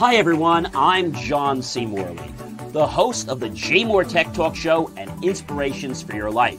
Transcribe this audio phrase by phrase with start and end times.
[0.00, 0.70] Hi, everyone.
[0.74, 1.84] I'm John C.
[1.84, 2.32] Morley,
[2.70, 6.58] the host of the JMOR Tech Talk Show and Inspirations for Your Life.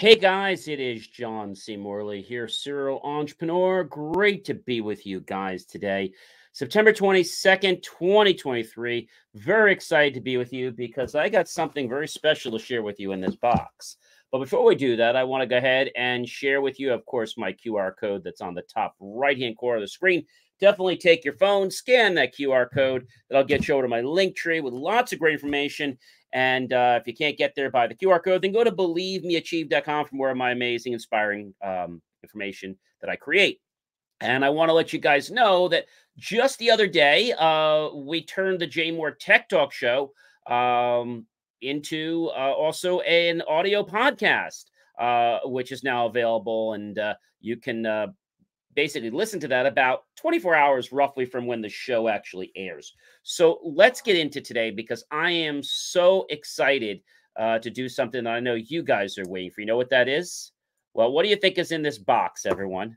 [0.00, 1.76] Hey guys, it is John C.
[1.76, 3.84] Morley here, serial entrepreneur.
[3.84, 6.10] Great to be with you guys today.
[6.54, 9.06] September 22nd, 2023.
[9.34, 12.98] Very excited to be with you because I got something very special to share with
[12.98, 13.98] you in this box.
[14.32, 17.04] But before we do that, I want to go ahead and share with you, of
[17.04, 20.24] course, my QR code that's on the top right hand corner of the screen.
[20.60, 23.06] Definitely take your phone, scan that QR code.
[23.28, 25.98] That'll get you over to my Linktree with lots of great information
[26.32, 30.06] and uh, if you can't get there by the QR code, then go to believemeachieve.com
[30.06, 33.60] for more of my amazing, inspiring um, information that I create.
[34.20, 35.86] And I want to let you guys know that
[36.18, 40.12] just the other day, uh, we turned the JMOR Tech Talk show
[40.46, 41.26] um,
[41.62, 44.66] into uh, also an audio podcast,
[44.98, 46.74] uh, which is now available.
[46.74, 48.08] And uh, you can uh,
[48.74, 52.94] basically listen to that about 24 hours roughly from when the show actually airs.
[53.22, 57.00] So let's get into today because I am so excited
[57.38, 59.60] uh, to do something that I know you guys are waiting for.
[59.60, 60.52] You know what that is?
[60.94, 62.96] Well, what do you think is in this box, everyone?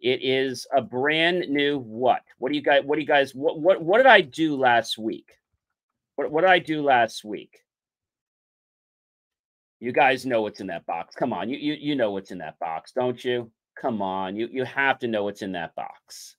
[0.00, 2.22] It is a brand new what?
[2.38, 2.82] What do you guys?
[2.84, 3.34] What do you guys?
[3.34, 5.32] What what what did I do last week?
[6.16, 7.60] What what did I do last week?
[9.80, 11.14] You guys know what's in that box.
[11.14, 13.50] Come on, you you you know what's in that box, don't you?
[13.80, 16.36] Come on, you you have to know what's in that box.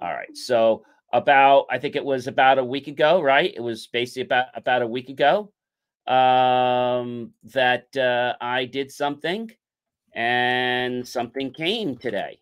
[0.00, 0.36] All right.
[0.36, 3.52] So about I think it was about a week ago, right?
[3.54, 5.52] It was basically about about a week ago
[6.06, 9.50] um that uh, I did something
[10.14, 12.38] and something came today.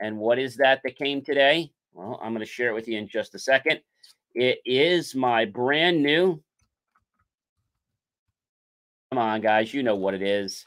[0.00, 1.72] And what is that that came today?
[1.92, 3.80] Well, I'm going to share it with you in just a second.
[4.34, 6.42] It is my brand new
[9.12, 10.64] Come on, guys, you know what it is.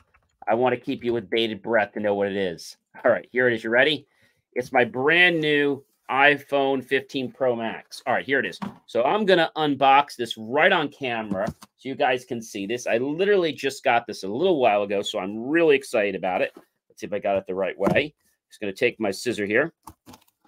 [0.49, 2.77] I want to keep you with bated breath to know what it is.
[3.05, 3.63] All right, here it is.
[3.63, 4.07] You ready?
[4.53, 8.01] It's my brand new iPhone 15 Pro Max.
[8.07, 8.59] All right, here it is.
[8.88, 12.88] So I'm going to unbox this right on camera so you guys can see this.
[12.88, 16.51] I literally just got this a little while ago, so I'm really excited about it.
[16.89, 18.15] Let's see if I got it the right way.
[18.49, 19.71] Just going to take my scissor here.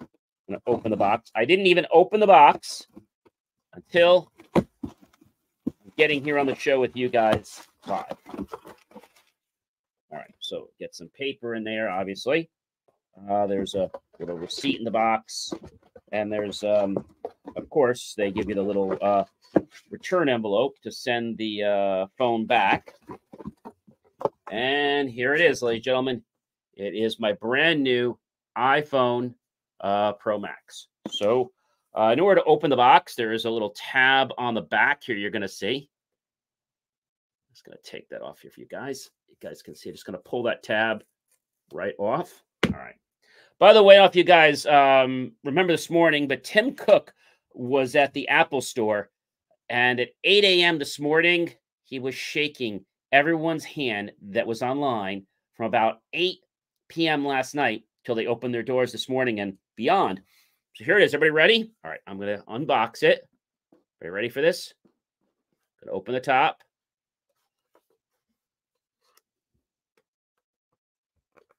[0.00, 0.08] I'm
[0.48, 1.30] going to open the box.
[1.36, 2.88] I didn't even open the box
[3.74, 4.66] until I'm
[5.96, 8.18] getting here on the show with you guys live.
[10.12, 12.50] All right, so get some paper in there, obviously.
[13.30, 15.54] Uh, there's a little receipt in the box,
[16.12, 17.02] and there's, um,
[17.56, 19.24] of course, they give you the little uh,
[19.90, 22.94] return envelope to send the uh, phone back.
[24.50, 26.22] And here it is, ladies and gentlemen.
[26.74, 28.18] It is my brand new
[28.56, 29.32] iPhone
[29.80, 30.88] uh, Pro Max.
[31.10, 31.52] So,
[31.98, 35.02] uh, in order to open the box, there is a little tab on the back
[35.04, 35.16] here.
[35.16, 35.88] You're going to see.
[37.48, 39.10] I'm just going to take that off here for you guys
[39.40, 39.88] guys can see.
[39.88, 41.04] I'm just going to pull that tab
[41.72, 42.42] right off.
[42.66, 42.94] All right.
[43.58, 47.12] By the way, off you guys um, remember this morning, but Tim Cook
[47.54, 49.10] was at the Apple store,
[49.68, 50.78] and at 8 a.m.
[50.78, 51.52] this morning,
[51.84, 56.38] he was shaking everyone's hand that was online from about 8
[56.88, 57.24] p.m.
[57.24, 60.20] last night till they opened their doors this morning and beyond.
[60.74, 61.14] So here it is.
[61.14, 61.72] Everybody ready?
[61.84, 63.28] All right, I'm going to unbox it.
[64.00, 64.74] Are you ready for this?
[65.80, 66.62] Going to open the top.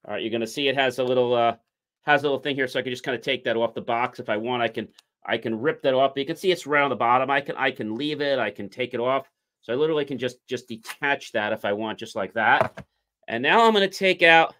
[0.04, 1.56] All right, you're going to see it has a little uh,
[2.02, 3.80] has a little thing here, so I can just kind of take that off the
[3.80, 4.62] box if I want.
[4.62, 4.88] I can
[5.24, 6.14] I can rip that off.
[6.14, 7.30] But you can see it's around the bottom.
[7.30, 8.38] I can I can leave it.
[8.38, 9.28] I can take it off.
[9.62, 12.84] So I literally can just just detach that if I want, just like that.
[13.28, 14.54] And now I'm going to take out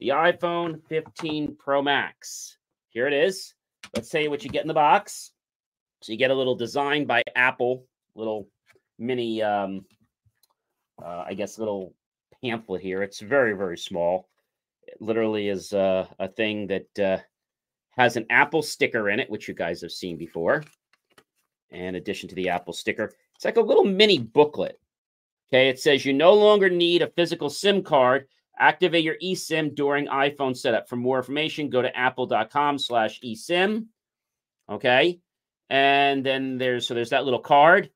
[0.00, 2.58] the iPhone 15 Pro Max.
[2.90, 3.54] Here it is.
[3.94, 5.30] Let's say what you get in the box.
[6.02, 7.86] So you get a little design by Apple,
[8.16, 8.48] little
[8.98, 9.84] mini, um,
[11.00, 11.94] uh, I guess, little
[12.42, 13.04] pamphlet here.
[13.04, 14.28] It's very very small.
[14.94, 17.18] It literally is uh, a thing that uh,
[17.96, 20.64] has an Apple sticker in it, which you guys have seen before.
[21.70, 24.78] In addition to the Apple sticker, it's like a little mini booklet.
[25.48, 28.26] Okay, it says you no longer need a physical SIM card.
[28.58, 30.88] Activate your eSIM during iPhone setup.
[30.88, 33.86] For more information, go to apple.com slash eSIM.
[34.70, 35.18] Okay.
[35.70, 37.90] And then there's so there's that little card.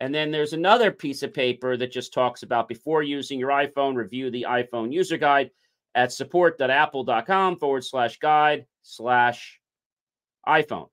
[0.00, 3.96] And then there's another piece of paper that just talks about before using your iPhone,
[3.96, 5.50] review the iPhone user guide
[5.94, 9.60] at support.apple.com forward slash guide slash
[10.46, 10.88] iPhone.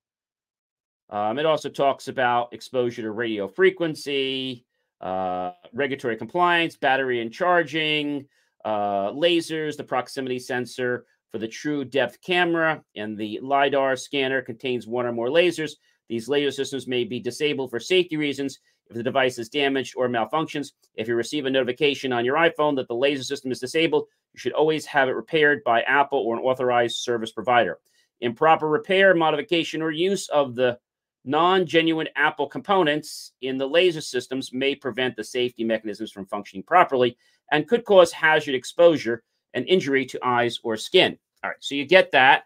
[1.10, 4.66] Um, it also talks about exposure to radio frequency,
[5.02, 8.26] uh, regulatory compliance, battery and charging,
[8.64, 14.88] uh, lasers, the proximity sensor for the true depth camera, and the LiDAR scanner contains
[14.88, 15.72] one or more lasers.
[16.08, 18.60] These laser systems may be disabled for safety reasons
[18.90, 20.72] if the device is damaged or malfunctions.
[20.96, 24.40] If you receive a notification on your iPhone that the laser system is disabled, you
[24.40, 27.80] should always have it repaired by Apple or an authorized service provider.
[28.22, 30.78] Improper repair, modification, or use of the
[31.26, 36.64] non genuine Apple components in the laser systems may prevent the safety mechanisms from functioning
[36.64, 37.18] properly
[37.52, 39.24] and could cause hazard exposure
[39.54, 41.18] and injury to eyes or skin.
[41.44, 42.44] All right, so you get that.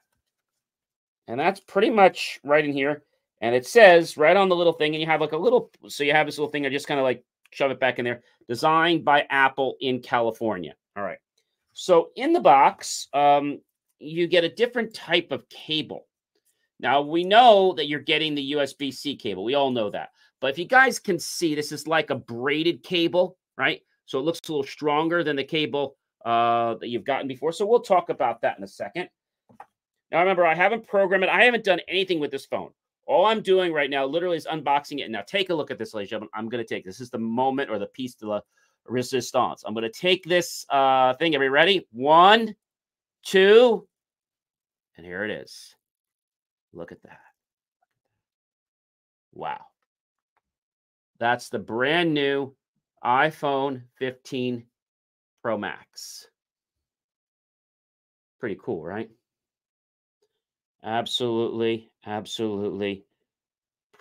[1.28, 3.04] And that's pretty much right in here.
[3.42, 6.04] And it says right on the little thing, and you have like a little, so
[6.04, 8.22] you have this little thing, I just kind of like shove it back in there,
[8.48, 10.76] designed by Apple in California.
[10.96, 11.18] All right.
[11.76, 13.60] So in the box, um,
[14.00, 16.08] you get a different type of cable.
[16.80, 19.44] Now we know that you're getting the USB C cable.
[19.44, 20.10] We all know that.
[20.40, 23.82] But if you guys can see, this is like a braided cable, right?
[24.06, 27.52] So it looks a little stronger than the cable uh, that you've gotten before.
[27.52, 29.10] So we'll talk about that in a second.
[30.12, 31.30] Now remember, I haven't programmed it.
[31.30, 32.70] I haven't done anything with this phone.
[33.06, 35.12] All I'm doing right now literally is unboxing it.
[35.12, 36.30] Now take a look at this, ladies and gentlemen.
[36.34, 37.02] I'm going to take this.
[37.02, 38.40] is the moment or the piece de la
[38.88, 39.64] resistance.
[39.66, 41.38] I'm going to take this uh, thing.
[41.38, 41.88] We ready?
[41.92, 42.56] One,
[43.24, 43.88] two,
[44.98, 45.76] and here it is.
[46.74, 47.20] Look at that.
[49.34, 49.66] Wow.
[51.20, 52.56] That's the brand new
[53.04, 54.66] iPhone 15
[55.42, 56.28] Pro Max.
[58.40, 59.10] Pretty cool, right?
[60.84, 63.06] Absolutely, absolutely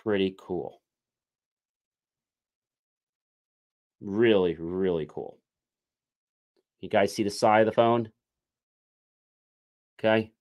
[0.03, 0.81] pretty cool.
[4.05, 5.39] Really, really cool.
[6.79, 8.09] You guys see the side of the phone?
[9.99, 10.31] Okay.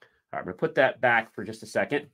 [0.00, 2.06] All right, I'm going to put that back for just a second.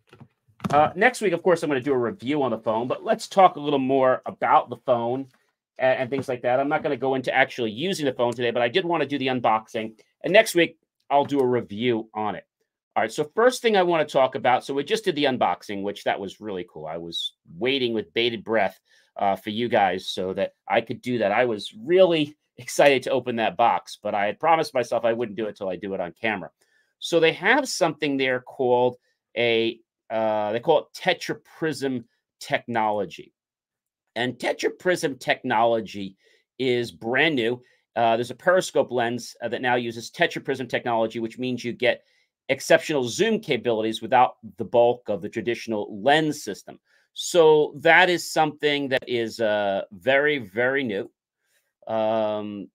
[0.71, 3.05] Uh, next week, of course, I'm going to do a review on the phone, but
[3.05, 5.27] let's talk a little more about the phone
[5.79, 6.61] and, and things like that.
[6.61, 9.03] I'm not going to go into actually using the phone today, but I did want
[9.03, 10.01] to do the unboxing.
[10.25, 10.79] And next week,
[11.11, 12.47] I'll do a review on it.
[12.97, 14.65] All right, so first thing I want to talk about.
[14.65, 16.87] So we just did the unboxing, which that was really cool.
[16.87, 18.81] I was waiting with bated breath
[19.21, 21.31] uh, for you guys so that I could do that.
[21.31, 25.37] I was really excited to open that box, but I had promised myself I wouldn't
[25.37, 26.51] do it till I do it on camera.
[26.99, 28.97] So they have something there called
[29.37, 29.79] a
[30.11, 32.05] uh, they call it tetraprism
[32.41, 33.33] technology,
[34.17, 36.17] and tetraprism technology
[36.59, 37.63] is brand new.
[37.95, 42.03] Uh, there's a periscope lens uh, that now uses tetraprism technology, which means you get
[42.49, 46.79] exceptional zoom capabilities without the bulk of the traditional lens system.
[47.15, 51.11] So that is something that is uh, very, very new.
[51.87, 52.69] Um,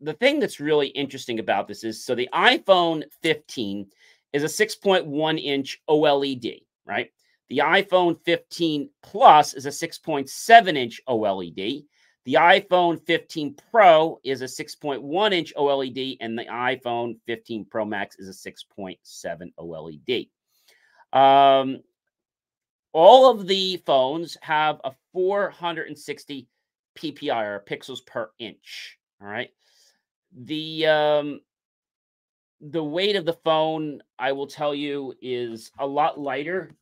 [0.00, 3.86] the thing that's really interesting about this is so the iPhone 15
[4.32, 7.10] is a 6.1 inch OLED, right?
[7.48, 11.84] The iPhone 15 Plus is a 6.7 inch OLED.
[12.24, 18.16] The iPhone 15 Pro is a 6.1 inch OLED, and the iPhone 15 Pro Max
[18.18, 18.98] is a 6.7
[19.58, 20.28] OLED.
[21.12, 21.80] Um,
[22.96, 26.48] all of the phones have a 460
[26.96, 28.98] PPI or pixels per inch.
[29.20, 29.50] All right?
[30.44, 31.40] The um
[32.62, 36.74] the weight of the phone i will tell you is a lot lighter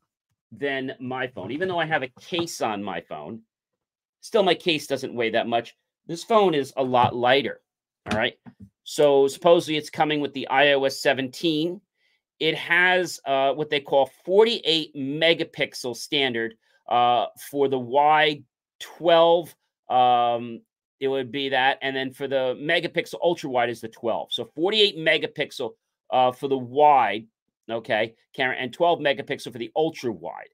[0.53, 1.51] than my phone.
[1.51, 3.41] Even though i have a case on my phone
[4.21, 7.61] still my case doesn't weigh that much this phone is a lot lighter
[8.09, 8.35] all right?
[8.85, 11.81] So supposedly it's coming with the ios 17
[12.41, 16.55] it has uh, what they call 48 megapixel standard
[16.89, 18.45] uh, for the wide
[18.81, 19.55] 12
[19.91, 20.61] um,
[21.01, 21.79] it would be that.
[21.83, 24.33] And then for the megapixel ultra wide is the 12.
[24.33, 25.71] So 48 megapixel
[26.11, 27.27] uh, for the wide,
[27.71, 30.49] okay, camera, and 12 megapixel for the ultra wide.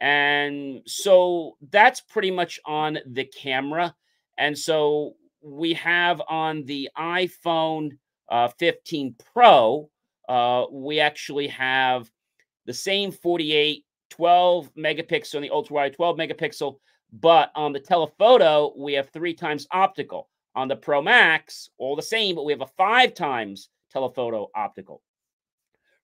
[0.00, 3.94] And so that's pretty much on the camera.
[4.38, 7.90] And so we have on the iPhone
[8.30, 9.88] uh, 15 Pro,
[10.28, 12.10] uh, we actually have
[12.66, 16.76] the same 48, 12 megapixel on the ultra wide, 12 megapixel
[17.20, 20.28] but on the telephoto, we have three times optical.
[20.56, 25.02] On the Pro Max, all the same, but we have a five times telephoto optical.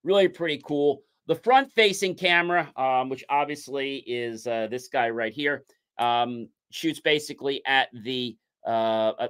[0.03, 1.03] Really pretty cool.
[1.27, 5.63] The front facing camera, um, which obviously is uh, this guy right here,
[5.99, 9.27] um, shoots basically at the uh, uh,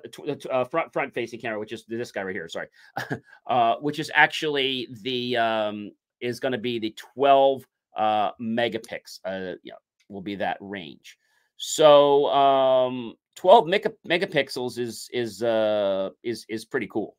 [0.51, 2.49] uh, front front facing camera, which is this guy right here.
[2.49, 2.67] Sorry,
[3.47, 7.65] uh, which is actually the um, is going to be the 12
[7.97, 9.19] uh, megapixels.
[9.25, 9.73] Uh, yeah,
[10.09, 11.17] will be that range.
[11.57, 17.15] So um, 12 mega, megapixels is is uh, is is pretty cool.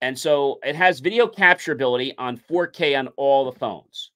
[0.00, 4.12] And so it has video capture ability on 4K on all the phones.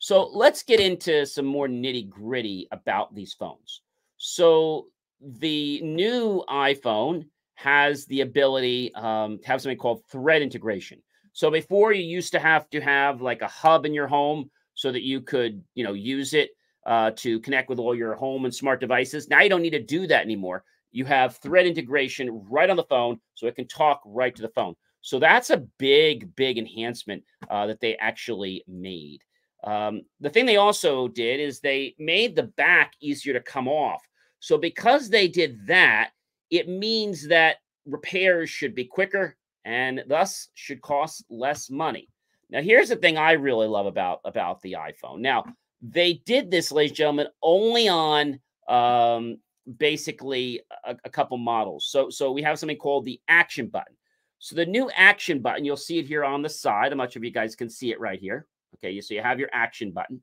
[0.00, 3.82] So let's get into some more nitty gritty about these phones.
[4.16, 4.86] So
[5.20, 11.02] the new iPhone has the ability um, to have something called thread integration.
[11.32, 14.90] So before you used to have to have like a hub in your home so
[14.90, 16.50] that you could, you know, use it
[16.86, 19.28] uh, to connect with all your home and smart devices.
[19.28, 20.64] Now you don't need to do that anymore.
[20.90, 24.48] You have thread integration right on the phone, so it can talk right to the
[24.48, 24.74] phone.
[25.02, 29.22] So that's a big, big enhancement uh, that they actually made.
[29.62, 34.02] Um, the thing they also did is they made the back easier to come off.
[34.40, 36.10] So because they did that,
[36.50, 37.56] it means that
[37.86, 42.08] repairs should be quicker and thus should cost less money.
[42.50, 45.20] Now, here's the thing I really love about about the iPhone.
[45.20, 45.44] Now,
[45.80, 49.38] they did this, ladies and gentlemen, only on um,
[49.78, 51.86] basically a, a couple models.
[51.88, 53.96] So, so we have something called the action button.
[54.38, 56.90] So the new action button, you'll see it here on the side.
[56.90, 58.46] I'm not sure if you guys can see it right here.
[58.76, 60.22] Okay, you so you have your action button.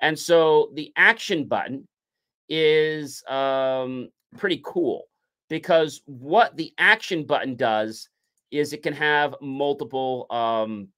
[0.00, 1.86] And so the action button
[2.48, 5.04] is um, pretty cool
[5.48, 8.08] because what the action button does
[8.50, 10.88] is it can have multiple um,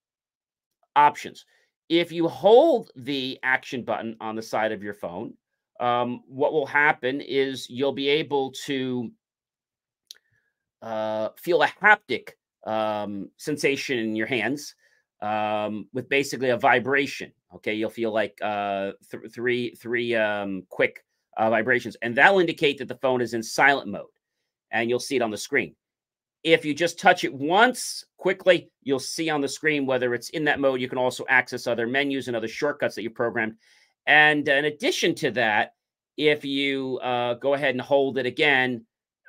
[0.94, 1.44] options.
[1.88, 5.34] If you hold the action button on the side of your phone,
[5.80, 9.10] um, what will happen is you'll be able to
[10.82, 12.30] uh, feel a haptic
[12.66, 14.74] um, sensation in your hands
[15.22, 17.32] um, with basically a vibration.
[17.54, 21.04] Okay, you'll feel like uh, th- three three um, quick
[21.36, 24.06] uh, vibrations, and that'll indicate that the phone is in silent mode,
[24.70, 25.74] and you'll see it on the screen.
[26.42, 30.44] If you just touch it once quickly, you'll see on the screen whether it's in
[30.44, 30.80] that mode.
[30.80, 33.56] You can also access other menus and other shortcuts that you programmed.
[34.06, 35.74] And in addition to that,
[36.16, 38.86] if you uh, go ahead and hold it again,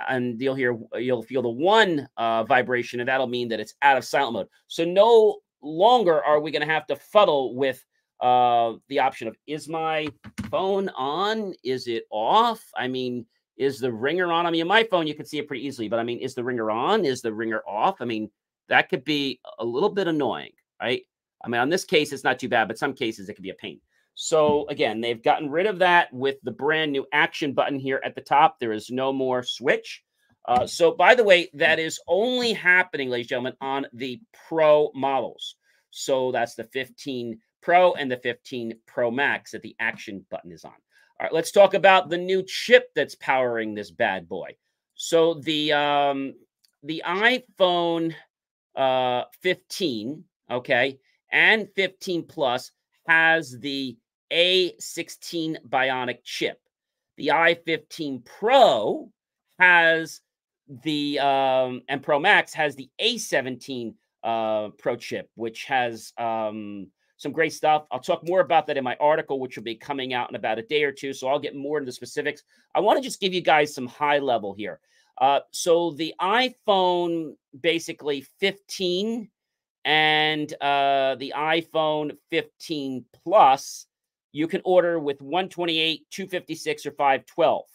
[0.08, 3.98] and you'll hear you'll feel the one uh, vibration, and that'll mean that it's out
[3.98, 4.48] of silent mode.
[4.68, 7.84] So no longer are we going to have to fuddle with
[8.21, 10.07] uh, the option of is my
[10.50, 11.53] phone on?
[11.63, 12.63] Is it off?
[12.75, 13.25] I mean,
[13.57, 14.45] is the ringer on?
[14.45, 16.43] I mean, my phone you can see it pretty easily, but I mean, is the
[16.43, 17.05] ringer on?
[17.05, 18.01] Is the ringer off?
[18.01, 18.29] I mean,
[18.69, 21.03] that could be a little bit annoying, right?
[21.43, 23.51] I mean, on this case, it's not too bad, but some cases it could be
[23.51, 23.79] a pain.
[24.15, 28.15] So again, they've gotten rid of that with the brand new action button here at
[28.15, 28.59] the top.
[28.59, 30.03] There is no more switch.
[30.47, 34.91] Uh, so, by the way, that is only happening, ladies and gentlemen, on the Pro
[34.95, 35.55] models.
[35.91, 40.63] So that's the 15 Pro and the 15 Pro Max that the action button is
[40.63, 40.71] on.
[40.71, 44.55] All right, let's talk about the new chip that's powering this bad boy.
[44.95, 46.36] So the um,
[46.83, 48.15] the iPhone
[48.74, 50.97] uh, 15, okay,
[51.29, 52.71] and 15 Plus
[53.05, 53.97] has the
[54.31, 56.62] A16 Bionic chip.
[57.17, 59.12] The i15 Pro
[59.59, 60.21] has
[60.69, 63.93] the um, and Pro Max has the A17
[64.24, 67.86] uh, Pro chip, which has um, some great stuff.
[67.91, 70.59] I'll talk more about that in my article, which will be coming out in about
[70.59, 71.13] a day or two.
[71.13, 72.43] So I'll get more into specifics.
[72.75, 74.79] I want to just give you guys some high level here.
[75.19, 79.29] Uh, so the iPhone basically 15
[79.83, 83.88] and uh, the iPhone 15 Plus,
[84.31, 87.65] you can order with 128, 256, or 512.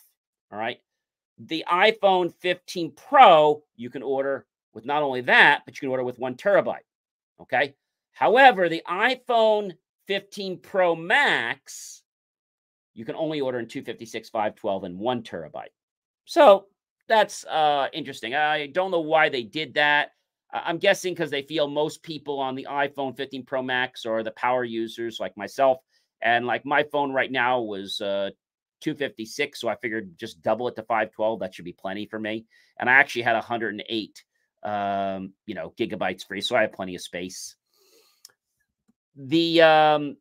[0.52, 0.78] All right.
[1.38, 6.04] The iPhone 15 Pro, you can order with not only that, but you can order
[6.04, 6.84] with one terabyte.
[7.40, 7.74] Okay.
[8.12, 9.72] However, the iPhone
[10.06, 12.02] 15 Pro Max,
[12.94, 15.72] you can only order in 256, 512, and one terabyte.
[16.24, 16.66] So
[17.08, 18.34] that's uh, interesting.
[18.34, 20.10] I don't know why they did that.
[20.52, 24.32] I'm guessing because they feel most people on the iPhone 15 Pro Max are the
[24.32, 25.78] power users like myself.
[26.20, 28.30] And like my phone right now was uh,
[28.82, 29.60] 256.
[29.60, 31.40] So I figured just double it to 512.
[31.40, 32.44] That should be plenty for me.
[32.78, 34.24] And I actually had 108,
[34.62, 36.42] um, you know, gigabytes free.
[36.42, 37.56] So I have plenty of space.
[39.16, 40.16] The um,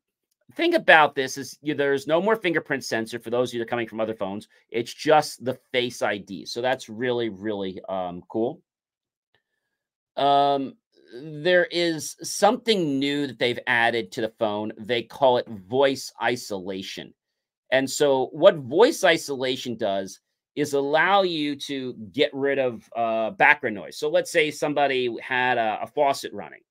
[0.54, 3.66] thing about this is you, there's no more fingerprint sensor for those of you that
[3.66, 4.48] are coming from other phones.
[4.70, 6.46] It's just the Face ID.
[6.46, 8.62] So that's really, really um, cool.
[10.18, 10.76] Um,
[11.14, 14.72] there is something new that they've added to the phone.
[14.78, 17.14] They call it voice isolation.
[17.72, 20.20] And so, what voice isolation does
[20.56, 23.98] is allow you to get rid of uh, background noise.
[23.98, 26.62] So, let's say somebody had a, a faucet running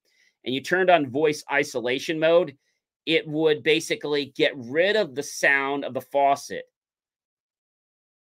[0.44, 2.56] and you turned on voice isolation mode,
[3.06, 6.64] it would basically get rid of the sound of the faucet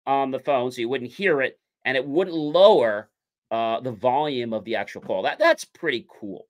[0.06, 3.10] on the phone so you wouldn't hear it and it wouldn't lower
[3.52, 5.24] uh, the volume of the actual call.
[5.24, 6.48] That that's pretty cool.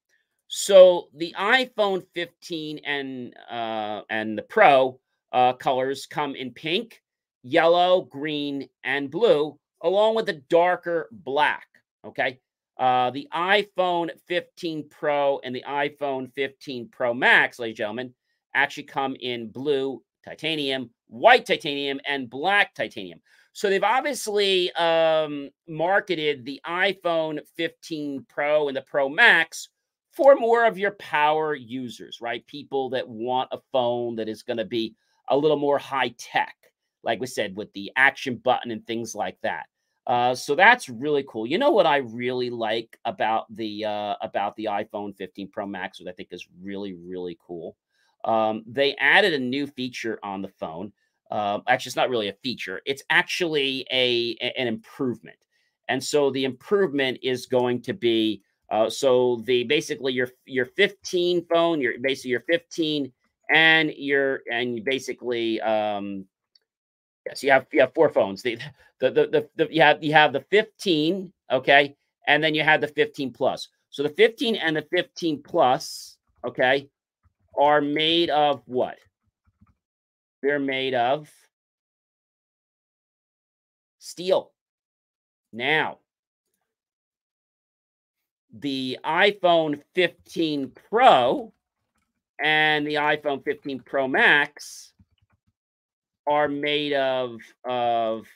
[0.47, 4.99] So the iPhone 15 and uh, and the Pro
[5.31, 7.01] uh, colors come in pink,
[7.43, 11.67] yellow, green, and blue, along with a darker black.
[12.05, 12.39] Okay.
[12.79, 18.13] Uh, the iPhone 15 Pro and the iPhone 15 Pro Max, ladies and gentlemen,
[18.53, 23.19] actually come in blue titanium, white titanium, and black titanium.
[23.53, 29.69] So they've obviously um, marketed the iPhone 15 Pro and the Pro Max
[30.11, 32.45] for more of your power users, right?
[32.45, 34.95] People that want a phone that is going to be
[35.29, 36.55] a little more high tech,
[37.03, 39.65] like we said, with the action button and things like that.
[40.07, 41.45] Uh, so that's really cool.
[41.45, 45.99] You know what I really like about the uh, about the iPhone 15 Pro Max,
[45.99, 47.75] which I think is really really cool.
[48.23, 50.93] Um, they added a new feature on the phone.
[51.29, 55.37] Uh, actually, it's not really a feature; it's actually a, a an improvement.
[55.89, 61.45] And so the improvement is going to be uh, so the basically your your 15
[61.47, 63.11] phone, your basically your 15
[63.53, 66.25] and your and basically um
[67.25, 68.41] yes, you have you have four phones.
[68.41, 68.57] The
[68.99, 71.95] the the, the, you have you have the 15, okay,
[72.27, 73.67] and then you have the 15 plus.
[73.89, 76.89] So the 15 and the 15 plus, okay,
[77.57, 78.97] are made of what?
[80.41, 81.29] They're made of
[83.99, 84.51] steel.
[85.51, 85.99] Now,
[88.53, 91.53] the iPhone 15 Pro
[92.39, 94.93] and the iPhone 15 Pro Max
[96.27, 98.27] are made of of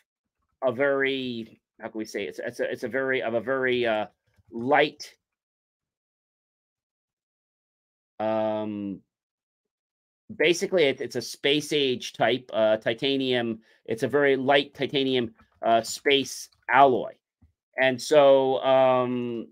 [0.64, 2.30] a very how can we say it?
[2.30, 4.06] it's it's a, it's a very of a very uh,
[4.52, 5.14] light
[8.20, 9.00] um
[10.38, 15.34] basically it, it's a space age type uh, titanium it's a very light titanium
[15.66, 17.12] uh, space alloy
[17.82, 19.48] and so um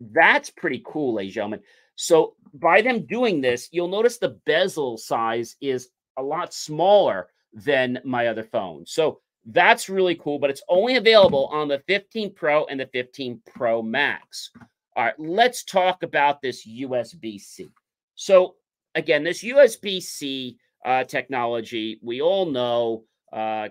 [0.00, 1.60] that's pretty cool, ladies and gentlemen.
[1.96, 8.00] So by them doing this, you'll notice the bezel size is a lot smaller than
[8.04, 8.86] my other phone.
[8.86, 13.40] So that's really cool, but it's only available on the 15 Pro and the 15
[13.54, 14.50] Pro Max.
[14.96, 17.68] All right, let's talk about this USB C.
[18.14, 18.56] So,
[18.94, 23.68] again, this USB C uh, technology, we all know, uh,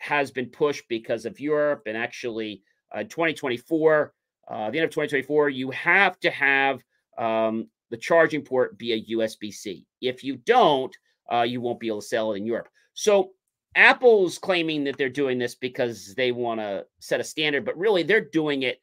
[0.00, 2.62] has been pushed because of Europe and actually
[2.94, 4.12] uh, 2024
[4.48, 6.82] uh, the end of 2024, you have to have
[7.18, 9.84] um, the charging port be a USB C.
[10.00, 10.96] If you don't,
[11.30, 12.68] uh, you won't be able to sell it in Europe.
[12.94, 13.30] So
[13.74, 18.02] Apple's claiming that they're doing this because they want to set a standard, but really
[18.02, 18.80] they're doing it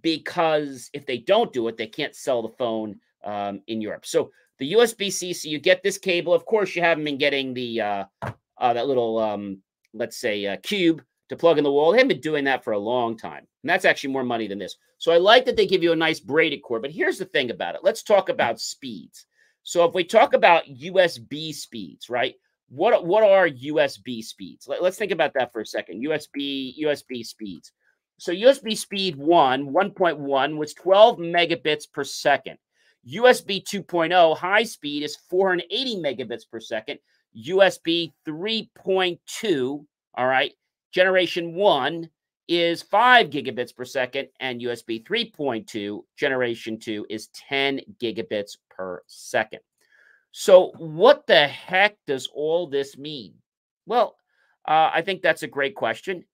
[0.00, 4.06] because if they don't do it, they can't sell the phone um, in Europe.
[4.06, 6.34] So the USB C, so you get this cable.
[6.34, 9.58] Of course, you haven't been getting the uh, uh, that little um,
[9.94, 11.92] let's say uh, cube to plug in the wall.
[11.92, 13.46] They haven't been doing that for a long time.
[13.62, 14.76] And that's actually more money than this.
[14.98, 16.82] So I like that they give you a nice braided cord.
[16.82, 17.82] But here's the thing about it.
[17.82, 19.26] Let's talk about speeds.
[19.62, 22.34] So if we talk about USB speeds, right?
[22.74, 24.66] What what are USB speeds?
[24.66, 26.02] Let, us think about that for a second.
[26.02, 27.70] USB USB speeds.
[28.16, 32.56] So USB speed 1, 1.1 was 12 megabits per second.
[33.06, 36.98] USB 2.0 high speed is 480 megabits per second.
[37.36, 40.52] USB 3.2, all right,
[40.92, 42.08] Generation 1
[42.48, 49.60] is 5 gigabits per second, and USB 3.2, Generation 2, is 10 gigabits per second.
[50.32, 53.34] So, what the heck does all this mean?
[53.86, 54.16] Well,
[54.66, 56.24] uh, I think that's a great question.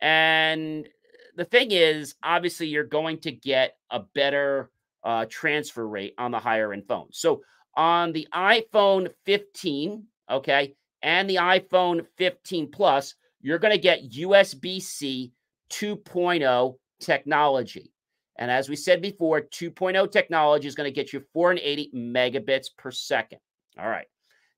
[0.00, 0.88] And
[1.36, 4.70] the thing is, obviously, you're going to get a better
[5.04, 7.18] uh, transfer rate on the higher end phones.
[7.18, 7.42] So,
[7.76, 14.80] on the iPhone 15, okay, and the iPhone 15 Plus, you're going to get USB
[14.80, 15.32] C
[15.70, 17.91] 2.0 technology.
[18.36, 22.90] And as we said before, 2.0 technology is going to get you 480 megabits per
[22.90, 23.38] second.
[23.78, 24.06] All right.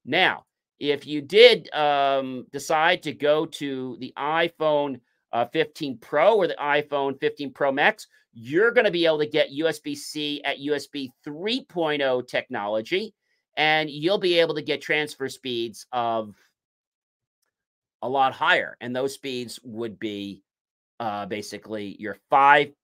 [0.04, 0.44] Now,
[0.78, 5.00] if you did um, decide to go to the iPhone
[5.32, 9.26] uh, 15 Pro or the iPhone 15 Pro Max, you're going to be able to
[9.26, 13.14] get USB C at USB 3.0 technology,
[13.56, 16.34] and you'll be able to get transfer speeds of
[18.02, 18.76] a lot higher.
[18.80, 20.42] And those speeds would be
[21.00, 22.74] uh, basically your 5.5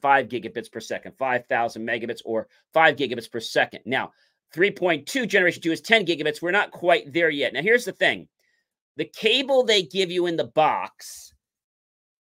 [0.00, 3.80] gigabits per second, 5,000 megabits or 5 gigabits per second.
[3.86, 4.12] Now,
[4.54, 6.40] 3.2 generation 2 is 10 gigabits.
[6.40, 7.52] We're not quite there yet.
[7.52, 8.28] Now, here's the thing
[8.96, 11.32] the cable they give you in the box,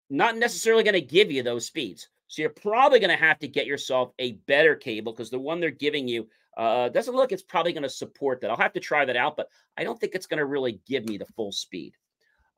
[0.08, 2.08] not necessarily going to give you those speeds.
[2.28, 5.58] So you're probably going to have to get yourself a better cable because the one
[5.58, 8.50] they're giving you uh, doesn't look it's probably going to support that.
[8.50, 11.04] I'll have to try that out, but I don't think it's going to really give
[11.08, 11.94] me the full speed.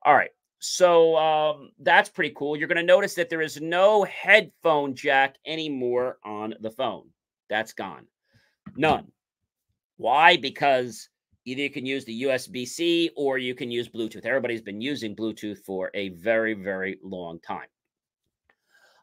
[0.03, 0.29] All right.
[0.65, 2.55] So um, that's pretty cool.
[2.55, 7.09] You're going to notice that there is no headphone jack anymore on the phone.
[7.49, 8.07] That's gone.
[8.77, 9.11] None.
[9.97, 10.37] Why?
[10.37, 11.09] Because
[11.43, 14.25] either you can use the USB C or you can use Bluetooth.
[14.25, 17.67] Everybody's been using Bluetooth for a very, very long time.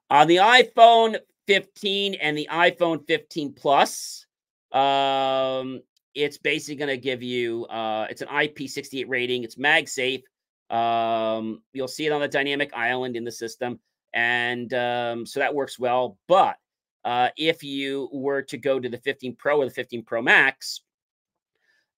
[0.09, 4.25] On the iPhone 15 and the iPhone 15 Plus,
[4.73, 5.83] um,
[6.15, 9.45] it's basically going to give you uh, it's an IP68 rating.
[9.45, 10.23] It's MagSafe.
[10.71, 13.81] Um, you'll see it on the dynamic island in the system,
[14.13, 16.17] and um, so that works well.
[16.29, 16.57] But
[17.05, 20.83] uh, if you were to go to the 15 Pro or the 15 Pro Max,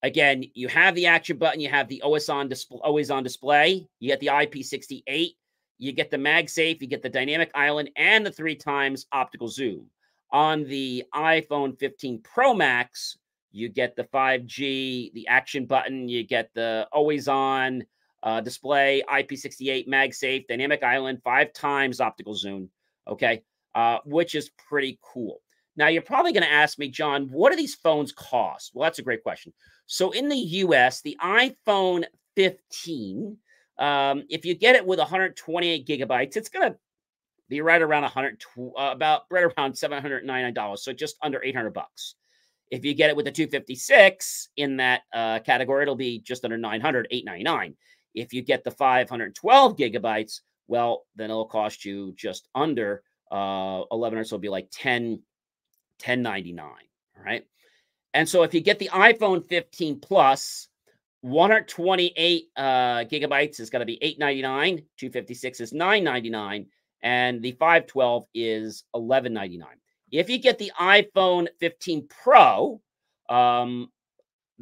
[0.02, 3.86] again, you have the action button, you have the always on display, always on display,
[4.00, 5.34] you get the IP68,
[5.78, 9.86] you get the MagSafe, you get the dynamic island, and the three times optical zoom.
[10.30, 13.18] On the iPhone 15 Pro Max,
[13.50, 17.84] you get the 5G, the action button, you get the always on
[18.22, 22.70] uh, display, IP68, MagSafe, dynamic island, five times optical zoom.
[23.08, 23.42] Okay
[23.74, 25.40] uh, which is pretty cool.
[25.76, 28.72] Now, you're probably going to ask me, John, what do these phones cost?
[28.74, 29.52] Well, that's a great question.
[29.86, 32.04] So, in the US, the iPhone
[32.36, 33.36] 15,
[33.78, 36.78] um, if you get it with 128 gigabytes, it's going to
[37.48, 42.16] be right around 100, uh, about right around $799, so just under 800 bucks.
[42.70, 46.56] If you get it with the 256 in that uh, category, it'll be just under
[46.58, 47.74] 900, 899.
[48.14, 54.18] If you get the 512 gigabytes, well, then it'll cost you just under uh, 11
[54.18, 55.10] or so will be like 10,
[56.04, 56.66] 1099.
[56.66, 57.46] All right.
[58.14, 60.68] And so if you get the iPhone 15 Plus,
[61.22, 62.62] 128 uh,
[63.04, 66.66] gigabytes is going to be 899, 256 is 999,
[67.02, 69.68] and the 512 is 1199.
[70.10, 72.80] If you get the iPhone 15 Pro,
[73.28, 73.90] um,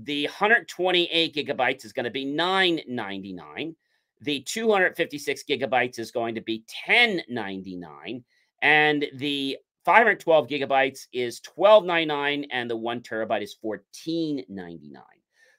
[0.05, 3.75] the 128 gigabytes is going to be 999.
[4.23, 8.25] The 256 gigabytes is going to be 1099
[8.63, 15.01] and the 512 gigabytes is 12.99 and the 1 terabyte is 14.99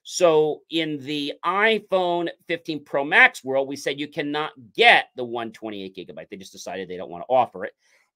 [0.03, 5.95] so in the iphone 15 pro max world we said you cannot get the 128
[5.95, 6.29] gigabyte.
[6.29, 7.73] They just decided they don't want to offer it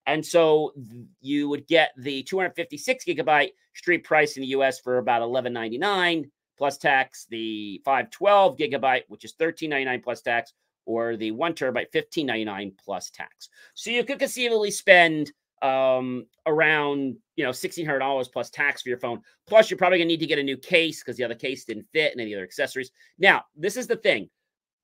[0.08, 0.74] and so
[1.22, 6.78] you would get the 256 gigabyte street price in the us for about 11.99 plus
[6.78, 10.54] tax the 512 gigabyte which is 13.99 plus tax
[10.86, 13.50] or the one terabyte, fifteen ninety nine plus tax.
[13.74, 18.90] So you could conceivably spend um, around you know sixteen hundred dollars plus tax for
[18.90, 19.22] your phone.
[19.48, 21.88] Plus, you're probably gonna need to get a new case because the other case didn't
[21.92, 22.92] fit and any other accessories.
[23.18, 24.30] Now, this is the thing: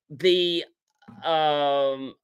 [0.09, 0.65] the
[1.23, 2.15] um,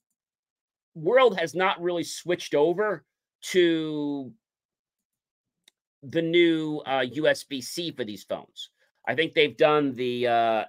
[0.97, 3.05] world has not really switched over
[3.41, 4.31] to
[6.03, 8.69] the new uh, USB C for these phones.
[9.07, 10.63] I think they've done the uh,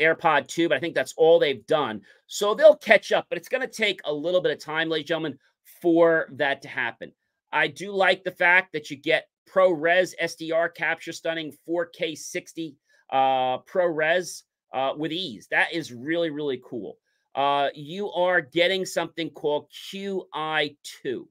[0.00, 2.02] AirPod 2, but I think that's all they've done.
[2.26, 5.04] So they'll catch up, but it's going to take a little bit of time, ladies
[5.04, 5.38] and gentlemen,
[5.80, 7.12] for that to happen.
[7.52, 12.76] I do like the fact that you get ProRes SDR capture stunning 4K 60
[13.10, 15.48] uh, ProRes uh, with ease.
[15.50, 16.96] That is really, really cool.
[17.34, 21.26] Uh, you are getting something called QI2.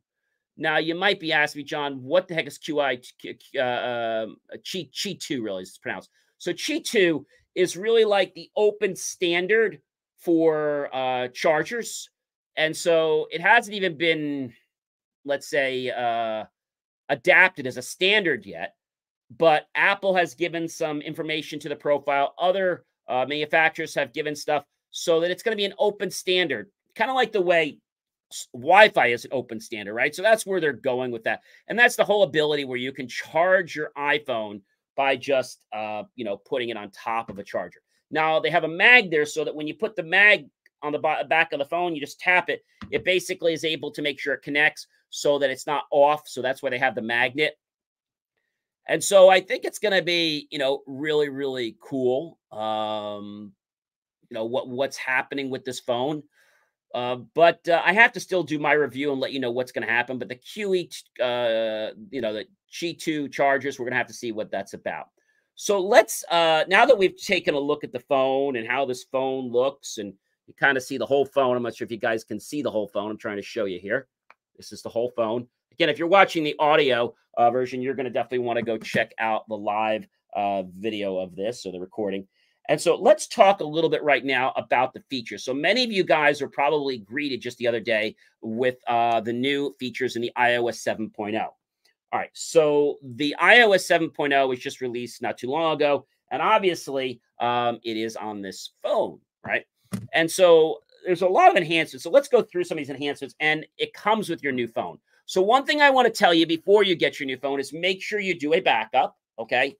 [0.58, 3.02] Now, you might be asking me, John, what the heck is QI,
[3.56, 6.10] uh, uh, Qi, Qi 2 really is pronounced?
[6.38, 9.80] So Qi 2 is really like the open standard
[10.18, 12.10] for uh, chargers.
[12.56, 14.54] And so it hasn't even been,
[15.26, 16.46] let's say, uh,
[17.10, 18.76] adapted as a standard yet.
[19.38, 22.34] But Apple has given some information to the profile.
[22.38, 26.69] Other uh, manufacturers have given stuff so that it's going to be an open standard,
[26.95, 27.77] kind of like the way
[28.54, 30.13] Wi-Fi is an open standard, right?
[30.15, 33.08] So that's where they're going with that, and that's the whole ability where you can
[33.08, 34.62] charge your iPhone
[34.95, 37.82] by just uh, you know putting it on top of a charger.
[38.12, 40.47] Now they have a mag there so that when you put the mag
[40.84, 42.63] on the back of the phone, you just tap it.
[42.89, 46.27] It basically is able to make sure it connects so that it's not off.
[46.27, 47.58] So that's why they have the magnet.
[48.88, 52.39] And so I think it's going to be, you know, really, really cool.
[52.51, 53.54] Um,
[54.32, 56.24] you know what what's happening with this phone.
[56.94, 59.72] Uh, but uh, I have to still do my review and let you know what's
[59.72, 60.17] going to happen.
[60.17, 60.91] But the QE,
[61.22, 65.08] uh, you know, the G2 chargers, we're going to have to see what that's about.
[65.56, 69.04] So let's, uh, now that we've taken a look at the phone and how this
[69.04, 70.13] phone looks, and
[70.48, 71.56] you kind of see the whole phone.
[71.56, 73.12] I'm not sure if you guys can see the whole phone.
[73.12, 74.08] I'm trying to show you here.
[74.58, 75.48] This is the whole phone.
[75.72, 78.78] Again, if you're watching the audio uh, version, you're going to definitely want to go
[78.78, 82.28] check out the live uh, video of this or the recording.
[82.69, 85.43] And so let's talk a little bit right now about the features.
[85.43, 89.34] So many of you guys are probably greeted just the other day with uh, the
[89.34, 91.39] new features in the iOS 7.0.
[91.43, 97.21] All right, so the iOS 7.0 was just released not too long ago, and obviously
[97.39, 99.65] um, it is on this phone, right?
[100.13, 102.04] And so there's a lot of enhancements.
[102.04, 104.97] So let's go through some of these enhancements, and it comes with your new phone.
[105.26, 107.71] So one thing I want to tell you before you get your new phone is
[107.71, 109.76] make sure you do a backup Okay.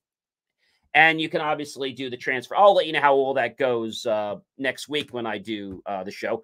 [0.94, 2.56] And you can obviously do the transfer.
[2.56, 6.04] I'll let you know how all that goes uh, next week when I do uh,
[6.04, 6.44] the show.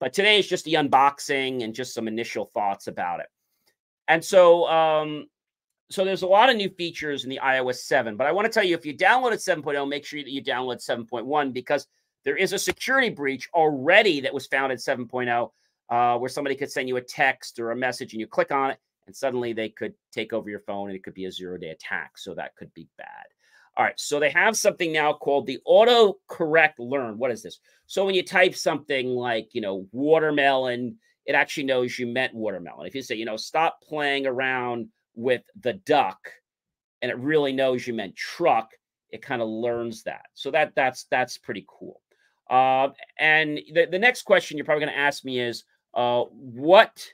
[0.00, 3.26] But today is just the unboxing and just some initial thoughts about it.
[4.08, 5.26] And so, um,
[5.90, 8.16] so there's a lot of new features in the iOS 7.
[8.16, 10.84] But I want to tell you, if you downloaded 7.0, make sure that you download
[10.84, 11.86] 7.1 because
[12.24, 15.50] there is a security breach already that was found at 7.0
[15.90, 18.70] uh, where somebody could send you a text or a message and you click on
[18.70, 21.58] it and suddenly they could take over your phone and it could be a zero
[21.58, 22.16] day attack.
[22.16, 23.26] So that could be bad.
[23.76, 27.16] All right, so they have something now called the auto correct learn.
[27.18, 27.60] What is this?
[27.86, 32.86] So when you type something like, you know, watermelon, it actually knows you meant watermelon.
[32.86, 36.18] If you say, you know, stop playing around with the duck
[37.00, 38.70] and it really knows you meant truck,
[39.10, 40.26] it kind of learns that.
[40.34, 42.02] So that that's that's pretty cool.
[42.50, 47.04] Uh, and the, the next question you're probably going to ask me is, uh, what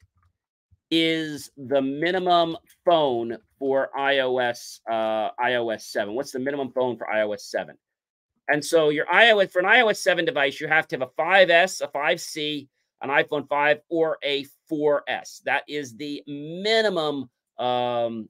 [0.90, 6.14] is the minimum phone for iOS uh, iOS 7?
[6.14, 7.76] What's the minimum phone for iOS 7?
[8.48, 11.82] And so your iOS for an iOS 7 device, you have to have a 5S,
[11.82, 12.68] a 5C,
[13.02, 15.42] an iPhone 5, or a 4S.
[15.44, 18.28] That is the minimum um,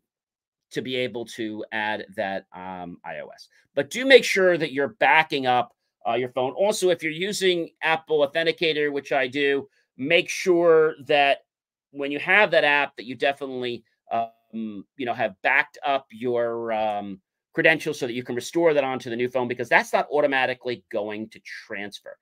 [0.71, 3.49] to be able to add that um, iOS.
[3.75, 5.73] But do make sure that you're backing up
[6.09, 6.53] uh, your phone.
[6.53, 11.39] Also, if you're using Apple Authenticator, which I do, make sure that
[11.91, 16.73] when you have that app that you definitely um, you know have backed up your
[16.73, 17.21] um,
[17.55, 20.85] credentials so that you can restore that onto the new phone because that's not automatically
[20.91, 22.17] going to transfer.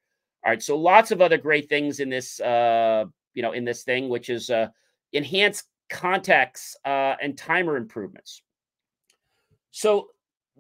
[0.44, 3.82] All right so lots of other great things in this uh, you know in this
[3.82, 4.68] thing which is uh,
[5.12, 8.42] enhanced contacts uh, and timer improvements.
[9.70, 10.08] So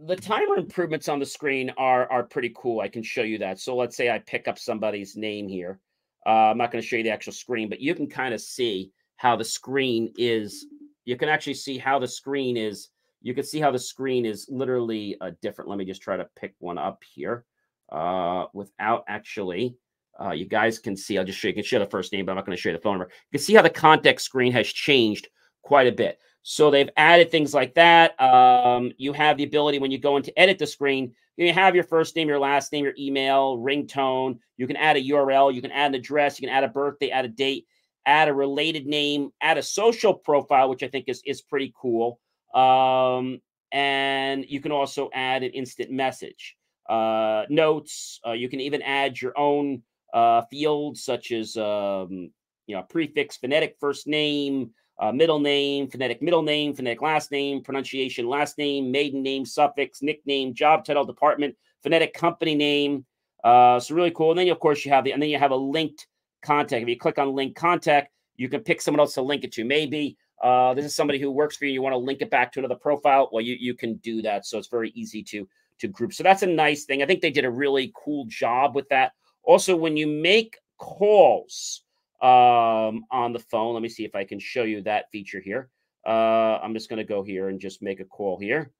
[0.06, 2.80] the timer improvements on the screen are are pretty cool.
[2.80, 3.60] I can show you that.
[3.60, 5.78] So let's say i pick up somebody's name here
[6.26, 8.40] uh, I'm not going to show you the actual screen, but you can kind of
[8.40, 10.66] see how the screen is.
[11.04, 12.88] You can actually see how the screen is.
[13.22, 15.70] You can see how the screen is literally uh, different.
[15.70, 17.44] Let me just try to pick one up here
[17.92, 19.76] uh, without actually.
[20.20, 21.18] Uh, you guys can see.
[21.18, 21.52] I'll just show you.
[21.52, 22.98] you can show the first name, but I'm not going to show you the phone
[22.98, 23.12] number.
[23.30, 25.28] You can see how the context screen has changed
[25.64, 26.20] quite a bit.
[26.42, 28.20] So they've added things like that.
[28.20, 31.84] Um, you have the ability when you go into edit the screen, you have your
[31.84, 34.38] first name, your last name, your email, ringtone.
[34.56, 37.10] You can add a URL, you can add an address, you can add a birthday,
[37.10, 37.66] add a date,
[38.06, 42.20] add a related name, add a social profile, which I think is is pretty cool.
[42.54, 43.40] Um,
[43.72, 46.56] and you can also add an instant message,
[46.88, 48.20] uh, notes.
[48.24, 52.30] Uh, you can even add your own uh, fields, such as um,
[52.66, 57.62] you know prefix, phonetic first name uh, middle name, phonetic middle name, phonetic last name,
[57.62, 63.04] pronunciation last name, maiden name, suffix, nickname, job title, department, phonetic company name.
[63.42, 64.30] Uh, so really cool.
[64.30, 66.06] And then of course you have the and then you have a linked
[66.42, 66.82] contact.
[66.82, 69.64] If you click on link contact, you can pick someone else to link it to.
[69.64, 71.72] Maybe uh, this is somebody who works for you.
[71.72, 73.28] You want to link it back to another profile.
[73.32, 74.46] Well, you you can do that.
[74.46, 75.48] So it's very easy to
[75.80, 76.12] to group.
[76.12, 77.02] So that's a nice thing.
[77.02, 79.12] I think they did a really cool job with that.
[79.42, 81.83] Also, when you make calls,
[82.20, 83.74] um, on the phone.
[83.74, 85.68] Let me see if I can show you that feature here.
[86.06, 88.70] Uh, I'm just going to go here and just make a call here.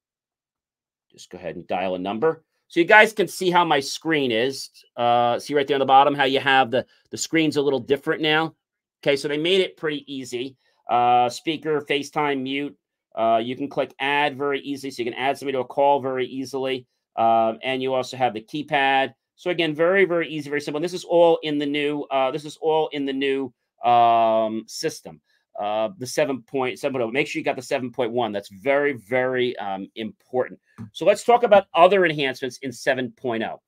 [1.11, 2.45] Just go ahead and dial a number.
[2.69, 4.71] So you guys can see how my screen is.
[4.97, 7.79] Uh, see right there on the bottom how you have the, the screen's a little
[7.79, 8.55] different now.
[9.03, 10.57] Okay, so they made it pretty easy.
[10.91, 12.77] Uh, speaker, FaceTime, mute.
[13.15, 14.91] Uh, you can click add very easily.
[14.91, 16.87] So you can add somebody to a call very easily.
[17.17, 19.15] Uh, and you also have the keypad.
[19.37, 20.79] So again, very, very easy, very simple.
[20.79, 23.53] And this is all in the new, uh, this is all in the new
[23.85, 25.21] um, system.
[25.61, 27.13] Uh, the 7.7.
[27.13, 28.33] Make sure you got the 7.1.
[28.33, 30.59] That's very, very um, important.
[30.93, 33.59] So let's talk about other enhancements in 7.0.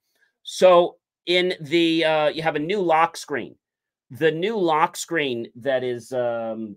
[0.43, 3.55] So in the, uh, you have a new lock screen.
[4.11, 6.75] The new lock screen that is um,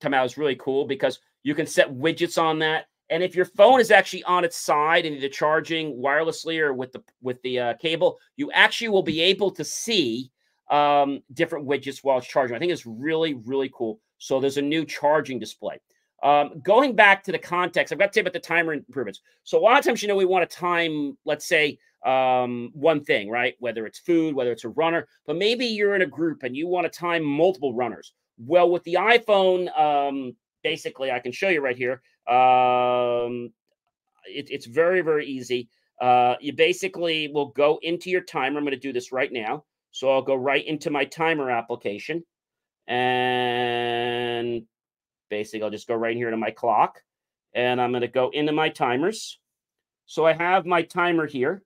[0.00, 2.86] come out is really cool because you can set widgets on that.
[3.10, 6.92] And if your phone is actually on its side and either charging wirelessly or with
[6.92, 10.30] the with the uh, cable, you actually will be able to see
[10.70, 12.56] um, different widgets while it's charging.
[12.56, 14.00] I think it's really really cool.
[14.18, 15.80] So there's a new charging display.
[16.22, 19.20] Um, going back to the context, I've got to say about the timer improvements.
[19.42, 23.02] So a lot of times, you know, we want to time, let's say, um, one
[23.02, 23.54] thing, right?
[23.58, 26.66] Whether it's food, whether it's a runner, but maybe you're in a group and you
[26.66, 28.12] want to time multiple runners.
[28.38, 32.02] Well, with the iPhone, um, basically, I can show you right here.
[32.30, 33.52] Um,
[34.24, 35.68] it, it's very, very easy.
[36.00, 38.58] Uh, you basically will go into your timer.
[38.58, 39.64] I'm going to do this right now.
[39.90, 42.24] So I'll go right into my timer application.
[42.86, 44.62] And
[45.28, 47.02] basically, I'll just go right here to my clock.
[47.54, 49.38] And I'm going to go into my timers.
[50.06, 51.62] So I have my timer here.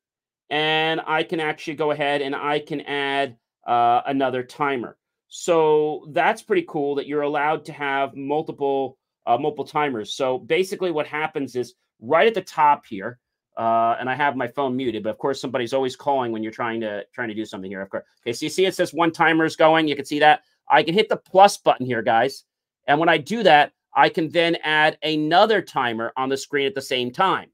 [0.51, 4.97] And I can actually go ahead and I can add uh, another timer.
[5.29, 10.15] So that's pretty cool that you're allowed to have multiple uh, multiple timers.
[10.15, 13.19] So basically, what happens is right at the top here.
[13.57, 16.51] Uh, and I have my phone muted, but of course somebody's always calling when you're
[16.51, 17.83] trying to trying to do something here.
[17.83, 18.05] Of course.
[18.23, 19.87] Okay, so you see it says one timer is going.
[19.87, 20.43] You can see that.
[20.69, 22.45] I can hit the plus button here, guys.
[22.89, 26.75] And when I do that, I can then add another timer on the screen at
[26.75, 27.51] the same time.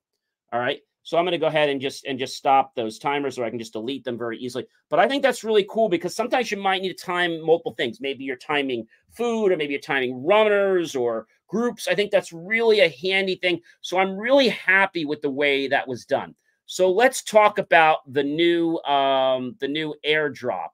[0.53, 0.81] All right.
[1.03, 3.51] So I'm going to go ahead and just and just stop those timers, or I
[3.51, 4.67] can just delete them very easily.
[4.89, 8.01] But I think that's really cool because sometimes you might need to time multiple things.
[8.01, 11.89] Maybe you're timing food, or maybe you're timing runners or groups.
[11.89, 13.61] I think that's really a handy thing.
[13.81, 16.35] So I'm really happy with the way that was done.
[16.67, 20.69] So let's talk about the new um, the new AirDrop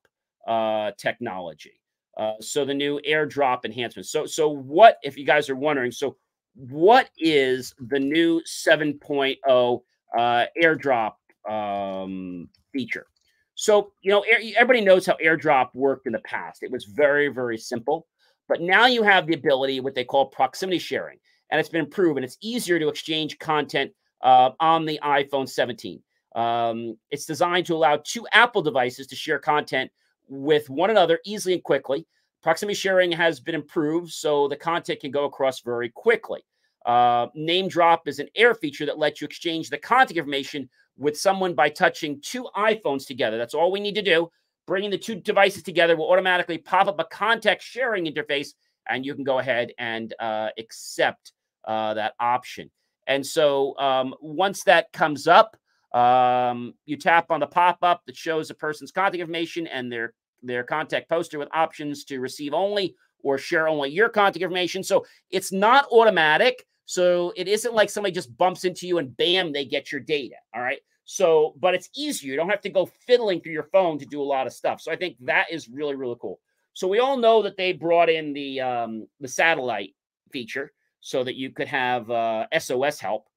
[0.47, 1.81] uh, technology.
[2.17, 4.11] Uh, so the new AirDrop enhancements.
[4.11, 5.91] So so what if you guys are wondering?
[5.91, 6.17] So
[6.55, 9.81] what is the new 7.0
[10.19, 11.13] uh, AirDrop
[11.51, 13.07] um, feature?
[13.55, 14.23] So you know
[14.55, 16.63] everybody knows how AirDrop worked in the past.
[16.63, 18.07] It was very very simple.
[18.49, 21.19] But now you have the ability, what they call proximity sharing,
[21.51, 26.03] and it's been proven it's easier to exchange content uh, on the iPhone 17.
[26.35, 29.91] Um, it's designed to allow two Apple devices to share content
[30.29, 32.07] with one another easily and quickly.
[32.43, 36.45] Proximity sharing has been improved so the content can go across very quickly.
[36.85, 41.55] Uh, NameDrop is an air feature that lets you exchange the contact information with someone
[41.55, 43.39] by touching two iPhones together.
[43.39, 44.31] That's all we need to do.
[44.67, 48.55] Bringing the two devices together will automatically pop up a contact sharing interface,
[48.89, 51.33] and you can go ahead and uh, accept
[51.67, 52.71] uh, that option.
[53.07, 55.57] And so um, once that comes up,
[55.95, 60.13] um, you tap on the pop up that shows a person's contact information and their
[60.43, 64.83] their contact poster with options to receive only or share only your contact information.
[64.83, 66.65] So it's not automatic.
[66.85, 70.37] So it isn't like somebody just bumps into you and bam, they get your data.
[70.55, 70.79] All right.
[71.07, 72.33] So, but it's easier.
[72.33, 74.81] You don't have to go fiddling through your phone to do a lot of stuff.
[74.81, 76.41] So I think that is really, really cool.
[76.75, 79.95] So we all know that they brought in the um, the satellite
[80.31, 83.29] feature so that you could have uh, SOS help,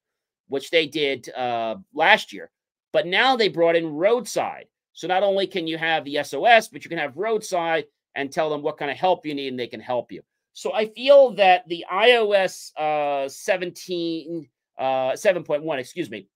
[0.48, 2.50] which they did uh, last year.
[2.92, 4.66] But now they brought in roadside.
[4.94, 8.50] So not only can you have the SOS, but you can have roadside and tell
[8.50, 10.24] them what kind of help you need, and they can help you.
[10.54, 16.28] So I feel that the iOS uh, 17, uh, 7.1, excuse me,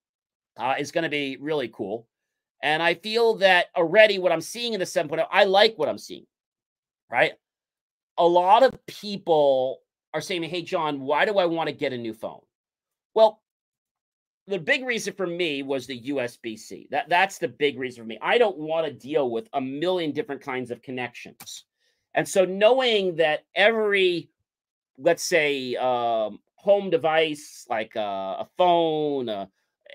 [0.56, 2.06] uh, is going to be really cool.
[2.62, 5.98] And I feel that already what I'm seeing in the 7.0, I like what I'm
[5.98, 6.26] seeing,
[7.10, 7.32] right?
[8.16, 9.80] A lot of people
[10.14, 12.40] are saying, hey, John, why do I want to get a new phone?
[13.14, 13.42] Well,
[14.46, 16.88] the big reason for me was the USB-C.
[16.90, 18.18] That that's the big reason for me.
[18.20, 21.64] I don't want to deal with a million different kinds of connections.
[22.14, 24.28] And so knowing that every
[24.98, 29.46] let's say um, home device like uh, a phone, uh,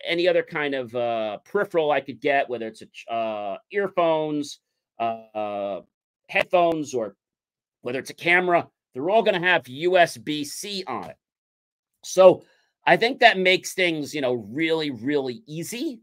[0.05, 4.59] any other kind of uh, peripheral I could get, whether it's uh, earphones,
[4.99, 5.81] uh,
[6.27, 7.15] headphones, or
[7.81, 11.17] whether it's a camera, they're all going to have USB C on it.
[12.03, 12.43] So
[12.85, 15.99] I think that makes things, you know, really, really easy.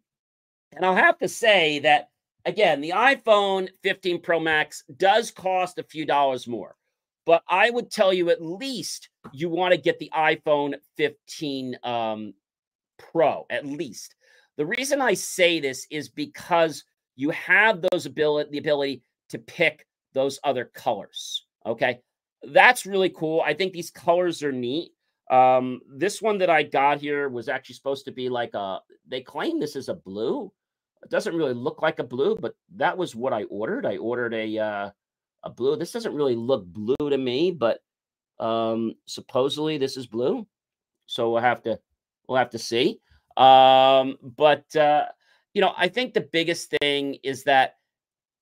[0.75, 2.11] And I'll have to say that,
[2.45, 6.77] again, the iPhone 15 Pro Max does cost a few dollars more.
[7.25, 12.35] But I would tell you at least you want to get the iPhone 15 um,
[12.99, 14.15] Pro, at least.
[14.57, 16.85] The reason I say this is because
[17.17, 21.47] you have those ability the ability to pick those other colors.
[21.65, 22.01] Okay.
[22.43, 23.43] That's really cool.
[23.45, 24.93] I think these colors are neat.
[25.31, 29.21] Um, this one that I got here was actually supposed to be like a they
[29.21, 30.53] claim this is a blue.
[31.03, 33.87] It doesn't really look like a blue, but that was what I ordered.
[33.87, 34.91] I ordered a uh
[35.43, 35.77] a blue.
[35.77, 37.81] This doesn't really look blue to me, but
[38.39, 40.47] um supposedly this is blue.
[41.07, 41.79] So we'll have to
[42.29, 43.01] We'll have to see.
[43.37, 45.07] Um, but uh,
[45.55, 47.77] you know, I think the biggest thing is that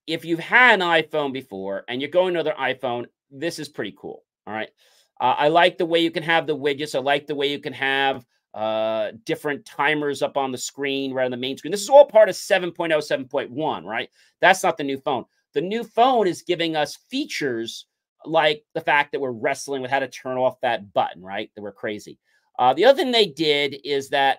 [0.06, 3.94] if you've had an iPhone before and you're going to another iPhone, this is pretty
[3.98, 4.22] cool.
[4.46, 4.70] All right.
[5.20, 6.94] Uh, I like the way you can have the widgets.
[6.94, 11.30] I like the way you can have uh, different timers up on the screen rather
[11.30, 11.70] than the main screen.
[11.70, 14.08] This is all part of 7.0, 7.1, right?
[14.40, 15.24] That's not the new phone.
[15.54, 17.86] The new phone is giving us features
[18.24, 21.50] like the fact that we're wrestling with how to turn off that button, right?
[21.54, 22.18] That we're crazy.
[22.58, 24.38] Uh, the other thing they did is that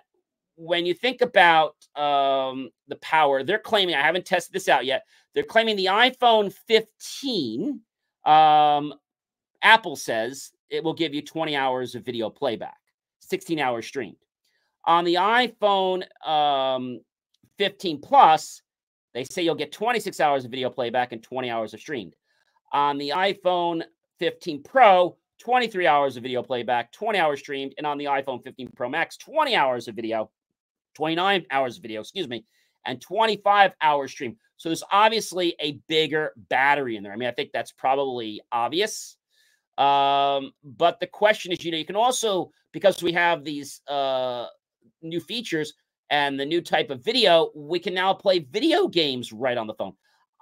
[0.56, 5.04] when you think about um, the power, they're claiming, I haven't tested this out yet,
[5.34, 7.80] they're claiming the iPhone 15,
[8.24, 8.94] um,
[9.62, 12.78] Apple says it will give you 20 hours of video playback,
[13.20, 14.16] 16 hours streamed.
[14.84, 17.00] On the iPhone um,
[17.58, 18.62] 15 Plus,
[19.12, 22.14] they say you'll get 26 hours of video playback and 20 hours of streamed.
[22.72, 23.82] On the iPhone
[24.18, 28.70] 15 Pro, 23 hours of video playback, 20 hours streamed, and on the iPhone 15
[28.76, 30.30] Pro Max, 20 hours of video,
[30.94, 32.44] 29 hours of video, excuse me,
[32.84, 34.36] and 25 hours stream.
[34.56, 37.12] So there's obviously a bigger battery in there.
[37.12, 39.16] I mean, I think that's probably obvious.
[39.76, 44.46] Um, but the question is, you know, you can also because we have these uh
[45.02, 45.74] new features
[46.10, 49.74] and the new type of video, we can now play video games right on the
[49.74, 49.92] phone.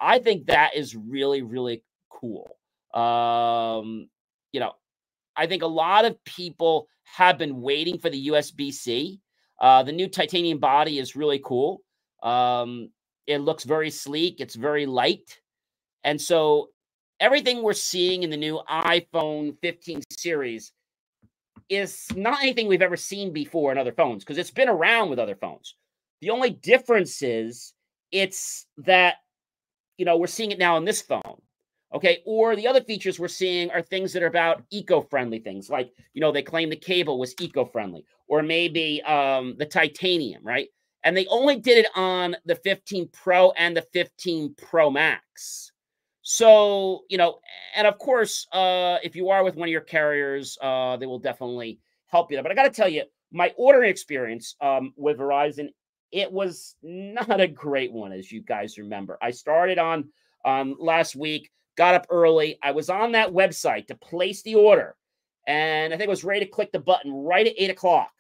[0.00, 2.56] I think that is really, really cool.
[2.92, 4.08] Um,
[4.52, 4.72] you know,
[5.36, 9.20] I think a lot of people have been waiting for the USB C.
[9.60, 11.82] Uh, the new titanium body is really cool.
[12.22, 12.90] Um,
[13.26, 15.40] it looks very sleek, it's very light.
[16.02, 16.70] And so
[17.20, 20.72] everything we're seeing in the new iPhone 15 series
[21.68, 25.18] is not anything we've ever seen before in other phones because it's been around with
[25.18, 25.76] other phones.
[26.20, 27.72] The only difference is
[28.12, 29.16] it's that,
[29.96, 31.40] you know, we're seeing it now on this phone.
[31.94, 32.22] Okay.
[32.26, 35.92] Or the other features we're seeing are things that are about eco friendly things like,
[36.12, 40.68] you know, they claim the cable was eco friendly or maybe um, the titanium, right?
[41.04, 45.70] And they only did it on the 15 Pro and the 15 Pro Max.
[46.22, 47.38] So, you know,
[47.76, 51.18] and of course, uh, if you are with one of your carriers, uh, they will
[51.18, 52.42] definitely help you.
[52.42, 55.68] But I got to tell you, my ordering experience um, with Verizon,
[56.10, 59.18] it was not a great one, as you guys remember.
[59.20, 60.08] I started on
[60.46, 62.58] um, last week, got up early.
[62.62, 64.96] I was on that website to place the order,
[65.46, 68.10] and I think I was ready to click the button right at eight o'clock.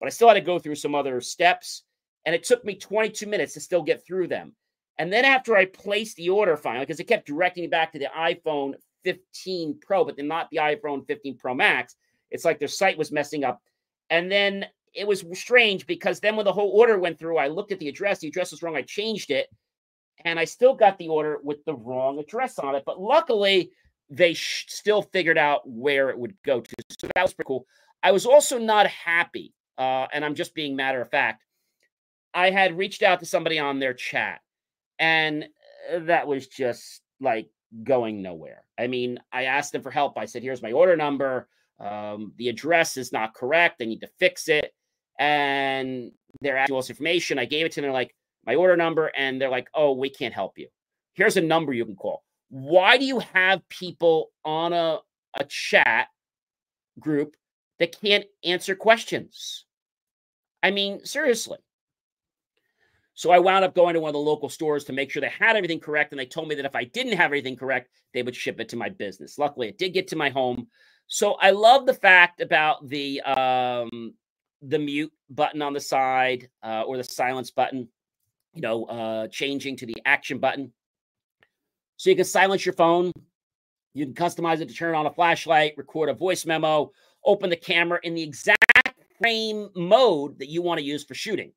[0.00, 1.84] But I still had to go through some other steps,
[2.26, 4.54] and it took me 22 minutes to still get through them.
[4.98, 7.98] And then after I placed the order finally, because it kept directing me back to
[7.98, 11.96] the iPhone 15 Pro, but then not the iPhone 15 Pro Max,
[12.30, 13.60] it's like their site was messing up.
[14.10, 17.72] And then it was strange because then when the whole order went through, I looked
[17.72, 19.48] at the address, the address was wrong, I changed it,
[20.24, 22.84] and I still got the order with the wrong address on it.
[22.86, 23.70] But luckily,
[24.10, 26.74] they sh- still figured out where it would go to.
[27.00, 27.66] So that was pretty cool.
[28.02, 31.42] I was also not happy, uh, and I'm just being matter of fact.
[32.34, 34.40] I had reached out to somebody on their chat
[34.98, 35.44] and
[35.92, 37.48] uh, that was just like
[37.82, 38.64] going nowhere.
[38.78, 40.18] I mean, I asked them for help.
[40.18, 41.48] I said, here's my order number.
[41.80, 43.82] Um, the address is not correct.
[43.82, 44.72] I need to fix it.
[45.18, 46.12] And
[46.44, 47.38] asking us information.
[47.38, 47.84] I gave it to them.
[47.84, 48.14] They're like,
[48.46, 49.10] my order number.
[49.16, 50.68] And they're like, oh, we can't help you.
[51.14, 52.22] Here's a number you can call.
[52.48, 54.98] Why do you have people on a,
[55.38, 56.08] a chat
[56.98, 57.36] group
[57.78, 59.64] that can't answer questions?
[60.62, 61.58] I mean, seriously.
[63.14, 65.28] So I wound up going to one of the local stores to make sure they
[65.28, 66.12] had everything correct.
[66.12, 68.68] And they told me that if I didn't have everything correct, they would ship it
[68.70, 69.38] to my business.
[69.38, 70.66] Luckily, it did get to my home.
[71.06, 74.14] So I love the fact about the um,
[74.62, 77.88] the mute button on the side uh, or the silence button,
[78.54, 80.72] you know, uh, changing to the action button.
[81.96, 83.12] So you can silence your phone.
[83.92, 86.90] You can customize it to turn on a flashlight, record a voice memo,
[87.24, 88.58] open the camera in the exact
[89.20, 91.52] frame mode that you want to use for shooting.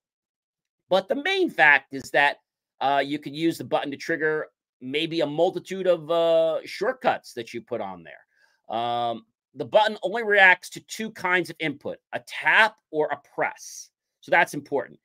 [0.90, 2.38] But the main fact is that
[2.80, 4.48] uh, you could use the button to trigger
[4.80, 8.76] maybe a multitude of uh, shortcuts that you put on there.
[8.78, 9.26] Um,
[9.56, 13.90] the button only reacts to two kinds of input a tap or a press.
[14.22, 15.00] So that's important.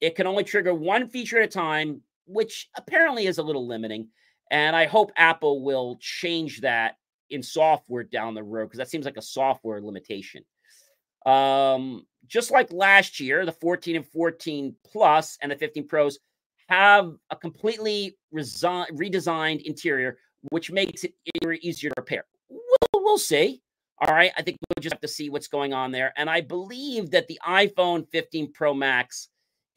[0.00, 4.08] It can only trigger one feature at a time, which apparently is a little limiting.
[4.50, 6.96] And I hope Apple will change that
[7.30, 10.44] in software down the road because that seems like a software limitation.
[11.26, 16.18] Um, just like last year, the 14 and 14 Plus and the 15 Pros
[16.68, 20.18] have a completely redesigned interior,
[20.50, 21.14] which makes it
[21.62, 22.24] easier to repair.
[22.48, 23.62] We'll, we'll see.
[24.00, 24.30] All right.
[24.36, 26.12] I think we'll just have to see what's going on there.
[26.16, 29.28] And I believe that the iPhone 15 Pro Max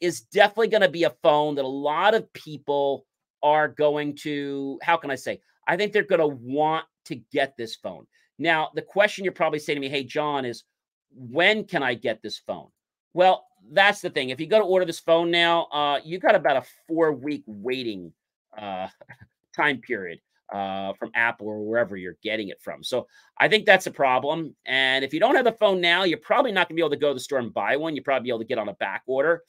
[0.02, 3.06] is definitely going to be a phone that a lot of people
[3.42, 5.40] are going to, how can I say?
[5.68, 8.06] I think they're going to want to get this phone.
[8.38, 10.64] Now, the question you're probably saying to me, hey, John, is
[11.14, 12.68] when can I get this phone?
[13.14, 14.30] Well, that's the thing.
[14.30, 17.44] If you go to order this phone now, uh, you got about a four week
[17.46, 18.12] waiting
[18.58, 18.88] uh,
[19.56, 20.18] time period
[20.52, 22.82] uh, from Apple or wherever you're getting it from.
[22.82, 23.06] So
[23.38, 24.56] I think that's a problem.
[24.66, 26.90] And if you don't have the phone now, you're probably not going to be able
[26.90, 27.94] to go to the store and buy one.
[27.94, 29.42] You'll probably be able to get on a back order.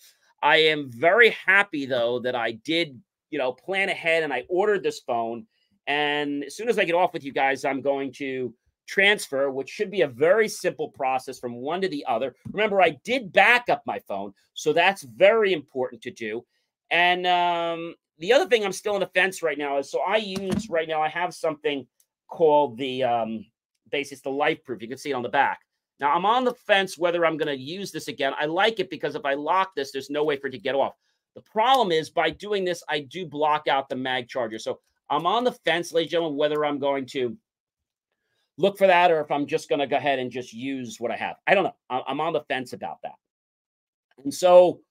[0.44, 4.84] I am very happy though that I did, you know, plan ahead and I ordered
[4.84, 5.48] this phone.
[5.88, 8.54] And as soon as I get off with you guys, I'm going to
[8.86, 12.36] transfer, which should be a very simple process from one to the other.
[12.52, 16.46] Remember, I did back up my phone, so that's very important to do.
[16.91, 20.18] And um, the other thing I'm still on the fence right now is so I
[20.18, 21.88] use right now, I have something
[22.28, 23.46] called the um,
[23.91, 24.82] base, it's the LifeProof.
[24.82, 25.62] You can see it on the back.
[26.04, 28.34] Now I'm on the fence whether I'm going to use this again.
[28.38, 30.76] I like it because if I lock this, there's no way for it to get
[30.76, 30.95] off.
[31.34, 34.60] The problem is by doing this, I do block out the mag charger.
[34.60, 37.38] So I'm on the fence, ladies and gentlemen, whether I'm going to
[38.58, 41.10] look for that or if I'm just going to go ahead and just use what
[41.10, 41.38] I have.
[41.47, 41.76] I don't know.
[41.89, 43.16] I'm on the fence about that.
[44.26, 44.82] And so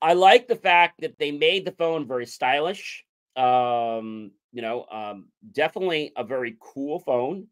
[0.00, 3.04] I like the fact that they made the phone very stylish.
[3.34, 7.48] Um, you know, um, definitely a very cool phone.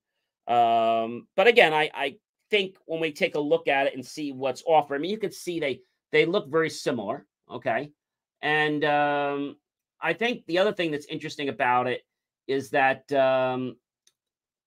[0.46, 2.16] Um, but again, I, I
[2.50, 5.18] think when we take a look at it and see what's offered, I mean, you
[5.18, 5.80] can see they
[6.12, 7.26] they look very similar.
[7.50, 7.90] Okay.
[8.42, 9.56] And um,
[10.00, 12.02] I think the other thing that's interesting about it
[12.46, 13.76] is that um,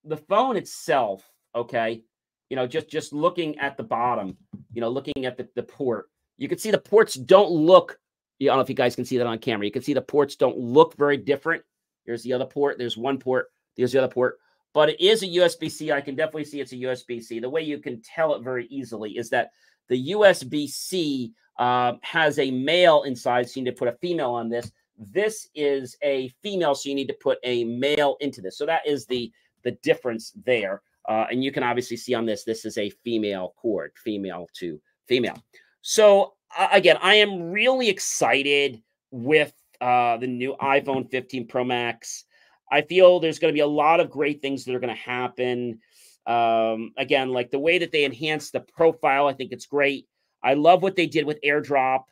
[0.03, 1.23] the phone itself,
[1.55, 2.01] okay,
[2.49, 4.37] you know, just just looking at the bottom,
[4.73, 7.99] you know, looking at the, the port, you can see the ports don't look.
[8.41, 9.65] I don't know if you guys can see that on camera.
[9.65, 11.63] You can see the ports don't look very different.
[12.05, 12.77] Here's the other port.
[12.77, 13.47] There's one port.
[13.75, 14.39] There's the other port.
[14.73, 15.91] But it is a USB C.
[15.91, 17.39] I can definitely see it's a USB C.
[17.39, 19.51] The way you can tell it very easily is that
[19.87, 24.31] the USB C uh, has a male inside, so you need to put a female
[24.31, 24.71] on this.
[24.97, 28.57] This is a female, so you need to put a male into this.
[28.57, 29.31] So that is the
[29.63, 30.81] the difference there.
[31.07, 34.79] Uh, and you can obviously see on this, this is a female cord, female to
[35.07, 35.41] female.
[35.81, 39.51] So uh, again, I am really excited with
[39.81, 42.25] uh, the new iPhone 15 Pro Max.
[42.71, 45.01] I feel there's going to be a lot of great things that are going to
[45.01, 45.79] happen.
[46.25, 50.07] Um, again, like the way that they enhance the profile, I think it's great.
[50.43, 52.03] I love what they did with AirDrop.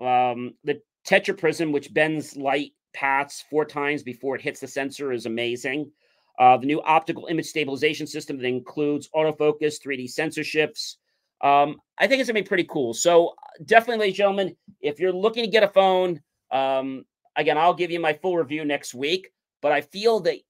[0.00, 5.26] Um, the Tetraprism, which bends light paths four times before it hits the sensor, is
[5.26, 5.90] amazing.
[6.38, 10.98] Uh, the new optical image stabilization system that includes autofocus, 3D sensor shifts.
[11.40, 12.94] Um, I think it's gonna be pretty cool.
[12.94, 13.34] So
[13.64, 17.04] definitely, ladies and gentlemen, if you're looking to get a phone, um,
[17.36, 19.30] again, I'll give you my full review next week.
[19.64, 20.40] But I feel that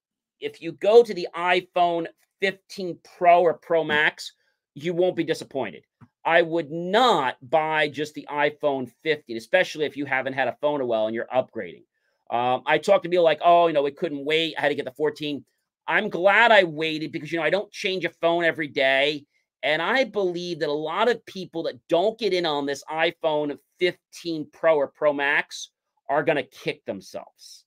[0.40, 2.08] if you go to the iPhone
[2.40, 4.32] 15 Pro or Pro Max,
[4.74, 5.84] you won't be disappointed.
[6.24, 10.80] I would not buy just the iPhone 15, especially if you haven't had a phone
[10.80, 11.84] a while and you're upgrading.
[12.28, 14.56] Um, I talked to people like, oh, you know, we couldn't wait.
[14.58, 15.44] I had to get the 14.
[15.86, 19.26] I'm glad I waited because, you know, I don't change a phone every day.
[19.62, 23.58] And I believe that a lot of people that don't get in on this iPhone
[23.78, 25.70] 15 Pro or Pro Max
[26.10, 27.63] are going to kick themselves.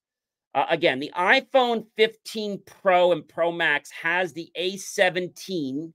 [0.57, 5.93] Uh, again, the iPhone 15 Pro and Pro Max has the A17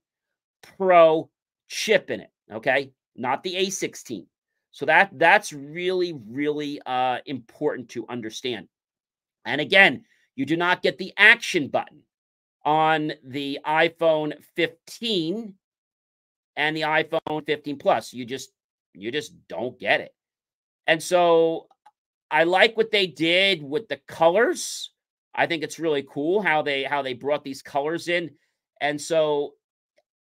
[0.78, 1.28] Pro
[1.66, 2.30] chip in it.
[2.48, 4.24] Okay, not the A16.
[4.70, 8.68] So that that's really really uh, important to understand.
[9.44, 10.04] And again,
[10.36, 12.02] you do not get the action button
[12.64, 15.54] on the iPhone 15
[16.54, 18.12] and the iPhone 15 Plus.
[18.12, 18.52] You just
[18.94, 20.14] you just don't get it.
[20.86, 21.66] And so
[22.32, 24.90] I like what they did with the colors.
[25.34, 28.30] I think it's really cool how they how they brought these colors in.
[28.80, 29.52] And so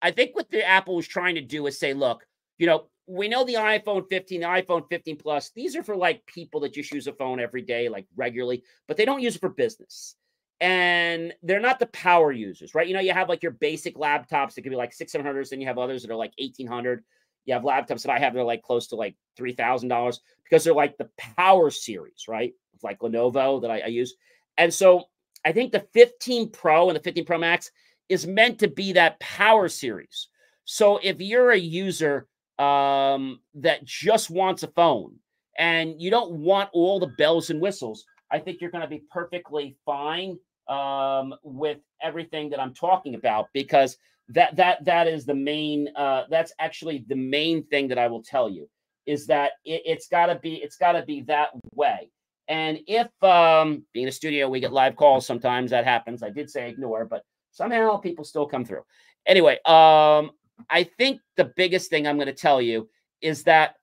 [0.01, 2.25] I think what the Apple was trying to do is say, look,
[2.57, 6.25] you know, we know the iPhone 15, the iPhone 15 Plus, these are for like
[6.27, 9.41] people that just use a phone every day, like regularly, but they don't use it
[9.41, 10.15] for business.
[10.61, 12.89] And they're not the power users, right?
[12.89, 15.67] You know, you have like your basic laptops that could be like 600, then you
[15.69, 17.05] have others that are like 1800.
[17.49, 20.75] You have laptops that I have that are like close to like $3,000 because they're
[20.75, 22.53] like the power series, right?
[22.83, 24.15] Like Lenovo that I, I use.
[24.59, 25.05] And so
[25.47, 27.71] I think the 15 Pro and the 15 Pro Max
[28.11, 30.29] is meant to be that power series.
[30.67, 32.29] So if you're a user
[32.59, 35.15] um, that just wants a phone
[35.57, 39.05] and you don't want all the bells and whistles, I think you're going to be
[39.11, 40.39] perfectly fine
[40.69, 43.97] um, with everything that I'm talking about because
[44.31, 45.89] that that that is the main.
[45.97, 48.69] Uh, that's actually the main thing that I will tell you
[49.07, 52.11] is that it, it's got to be it's got to be that way.
[52.49, 55.71] And if um, being a studio, we get live calls sometimes.
[55.71, 56.23] That happens.
[56.23, 57.23] I did say ignore, but
[57.53, 58.85] somehow people still come through.
[59.27, 60.31] Anyway, um,
[60.71, 62.89] I think the biggest thing I'm going to tell you
[63.21, 63.77] is that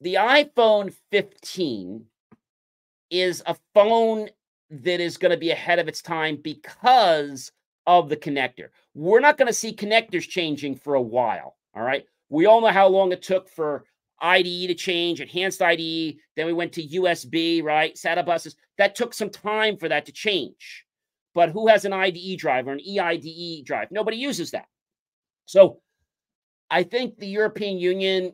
[0.00, 2.04] the iPhone 15
[3.10, 4.28] is a phone
[4.70, 7.52] that is going to be ahead of its time because
[7.86, 8.68] of the connector.
[8.94, 11.56] We're not going to see connectors changing for a while.
[11.74, 12.04] All right.
[12.28, 13.84] We all know how long it took for
[14.20, 16.16] IDE to change, enhanced IDE.
[16.36, 17.94] Then we went to USB, right?
[17.94, 18.56] SATA buses.
[18.78, 20.86] That took some time for that to change.
[21.34, 23.88] But who has an IDE drive or an EIDE drive?
[23.90, 24.66] Nobody uses that.
[25.46, 25.80] So
[26.70, 28.32] I think the European Union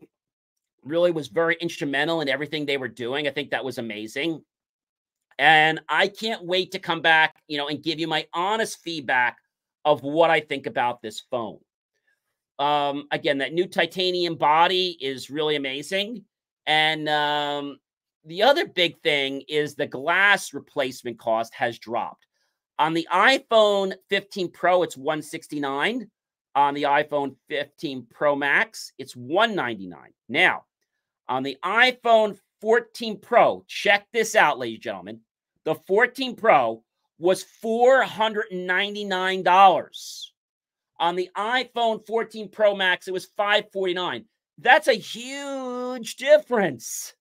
[0.85, 3.27] really was very instrumental in everything they were doing.
[3.27, 4.43] I think that was amazing.
[5.39, 9.39] And I can't wait to come back, you know, and give you my honest feedback
[9.85, 11.59] of what I think about this phone.
[12.59, 16.25] Um, again, that new titanium body is really amazing.
[16.67, 17.79] And um,
[18.25, 22.27] the other big thing is the glass replacement cost has dropped.
[22.79, 26.11] On the iPhone 15 Pro, it's 169.
[26.55, 30.13] On the iPhone 15 Pro Max, it's 199.
[30.29, 30.65] Now,
[31.29, 35.21] on the iPhone 14 Pro, check this out, ladies and gentlemen.
[35.69, 36.83] The 14 Pro
[37.19, 40.27] was $499.
[40.99, 44.25] On the iPhone 14 Pro Max, it was 549.
[44.57, 47.13] That's a huge difference,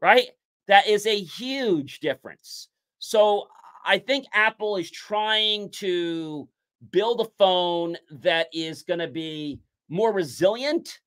[0.00, 0.28] right?
[0.68, 2.68] That is a huge difference.
[2.98, 3.48] So
[3.84, 6.48] I think Apple is trying to
[6.92, 10.98] build a phone that is going to be more resilient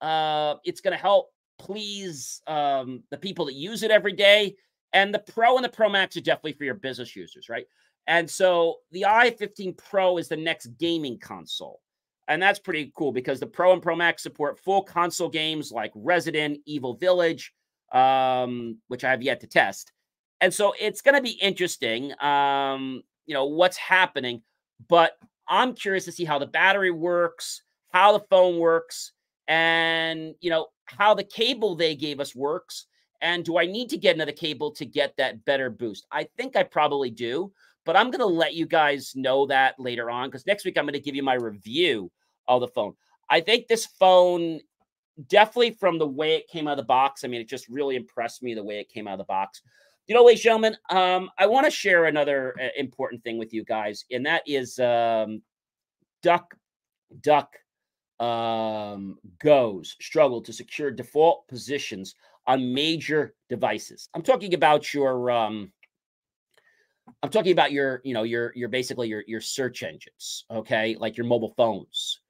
[0.00, 4.54] Uh, it's going to help please um, the people that use it every day.
[4.92, 7.66] And the Pro and the Pro Max are definitely for your business users, right?
[8.06, 11.80] And so the i15 Pro is the next gaming console.
[12.26, 15.92] And that's pretty cool because the Pro and Pro Max support full console games like
[15.94, 17.52] Resident Evil Village,
[17.92, 19.92] um, which I have yet to test.
[20.40, 24.42] And so it's going to be interesting, um, you know, what's happening.
[24.88, 25.12] But
[25.48, 27.62] I'm curious to see how the battery works,
[27.92, 29.12] how the phone works,
[29.48, 32.86] and, you know, how the cable they gave us works.
[33.20, 36.06] And do I need to get another cable to get that better boost?
[36.12, 37.52] I think I probably do,
[37.84, 40.84] but I'm going to let you guys know that later on because next week I'm
[40.84, 42.10] going to give you my review
[42.46, 42.94] of the phone.
[43.28, 44.60] I think this phone
[45.26, 47.24] definitely from the way it came out of the box.
[47.24, 49.62] I mean, it just really impressed me the way it came out of the box.
[50.06, 53.52] You know, ladies and gentlemen, um, I want to share another uh, important thing with
[53.52, 55.42] you guys, and that is um,
[56.22, 56.54] Duck
[57.20, 57.54] Duck
[58.18, 62.14] um, Go's struggle to secure default positions
[62.48, 64.08] on major devices.
[64.14, 65.70] I'm talking about your um,
[67.22, 70.96] I'm talking about your, you know, your your basically your your search engines, okay?
[70.98, 72.20] Like your mobile phones.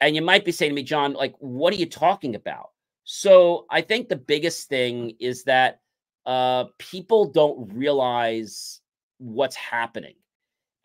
[0.00, 2.70] And you might be saying to me, John, like, what are you talking about?
[3.04, 5.80] So I think the biggest thing is that
[6.24, 8.80] uh, people don't realize
[9.18, 10.14] what's happening.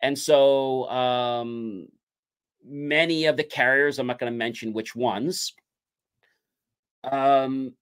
[0.02, 1.86] And so um,
[2.66, 5.54] many of the carriers, I'm not going to mention which ones,
[7.04, 7.72] um,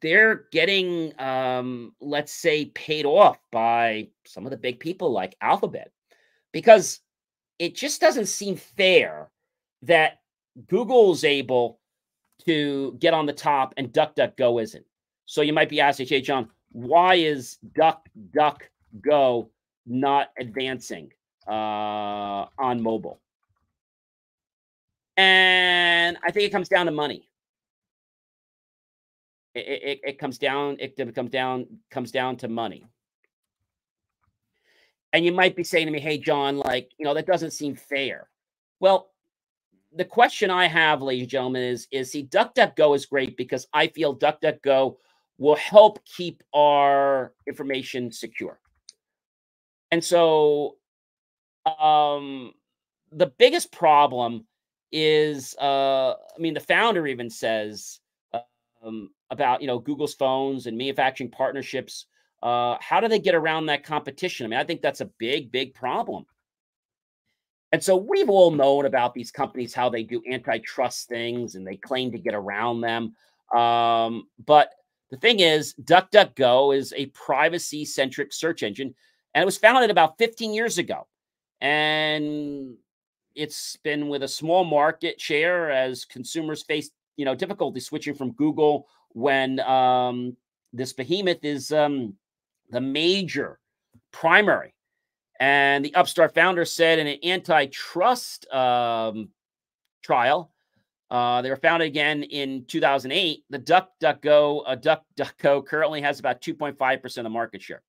[0.00, 5.92] they're getting, um, let's say, paid off by some of the big people like Alphabet
[6.52, 7.00] because
[7.58, 9.30] it just doesn't seem fair
[9.82, 10.20] that
[10.66, 11.78] Google's able
[12.46, 14.84] to get on the top and DuckDuckGo isn't.
[15.26, 19.48] So you might be asking, hey, John, why is DuckDuckGo
[19.86, 21.12] not advancing
[21.46, 23.20] uh, on mobile?
[25.16, 27.29] And I think it comes down to money.
[29.54, 32.86] It, it, it comes down, it comes down, comes down to money.
[35.12, 37.74] And you might be saying to me, hey, John, like, you know, that doesn't seem
[37.74, 38.28] fair.
[38.78, 39.10] Well,
[39.92, 43.88] the question I have, ladies and gentlemen, is is see, DuckDuckGo is great because I
[43.88, 44.96] feel DuckDuckGo
[45.38, 48.60] will help keep our information secure.
[49.90, 50.76] And so
[51.78, 52.52] um
[53.12, 54.46] the biggest problem
[54.92, 58.00] is uh I mean the founder even says
[58.82, 62.06] um about you know Google's phones and manufacturing partnerships
[62.42, 64.46] uh how do they get around that competition?
[64.46, 66.26] I mean I think that's a big big problem.
[67.72, 71.76] And so we've all known about these companies, how they do antitrust things and they
[71.76, 73.14] claim to get around them.
[73.56, 74.72] Um, but
[75.10, 78.94] the thing is, DuckDuckGo is a privacy centric search engine
[79.34, 81.06] and it was founded about 15 years ago.
[81.60, 82.74] And
[83.34, 88.32] it's been with a small market share as consumers face, you know, difficulty switching from
[88.32, 90.36] Google when um,
[90.72, 92.14] this behemoth is um,
[92.70, 93.58] the major
[94.12, 94.74] primary
[95.40, 99.30] and the Upstart founder said in an antitrust um,
[100.02, 100.52] trial,
[101.10, 103.44] uh, they were founded again in 2008.
[103.48, 107.82] The DuckDuckGo, uh, DuckDuckGo currently has about 2.5% of market share.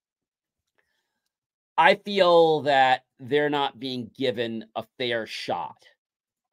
[1.78, 5.86] I feel that they're not being given a fair shot.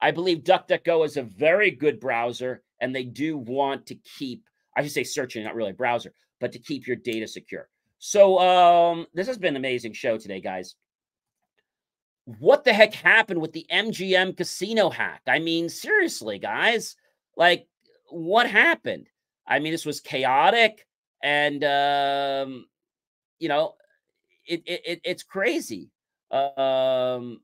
[0.01, 4.44] I believe DuckDuckGo is a very good browser, and they do want to keep,
[4.76, 7.68] I should say searching, not really a browser, but to keep your data secure.
[7.99, 10.76] So um, this has been an amazing show today, guys
[12.38, 15.22] what the heck happened with the MGM casino hack?
[15.26, 16.94] I mean, seriously, guys,
[17.36, 17.66] like
[18.11, 19.09] what happened?
[19.46, 20.86] I mean, this was chaotic
[21.22, 22.66] and um,
[23.38, 23.74] you know,
[24.46, 25.90] it, it it's crazy.
[26.30, 27.40] Um,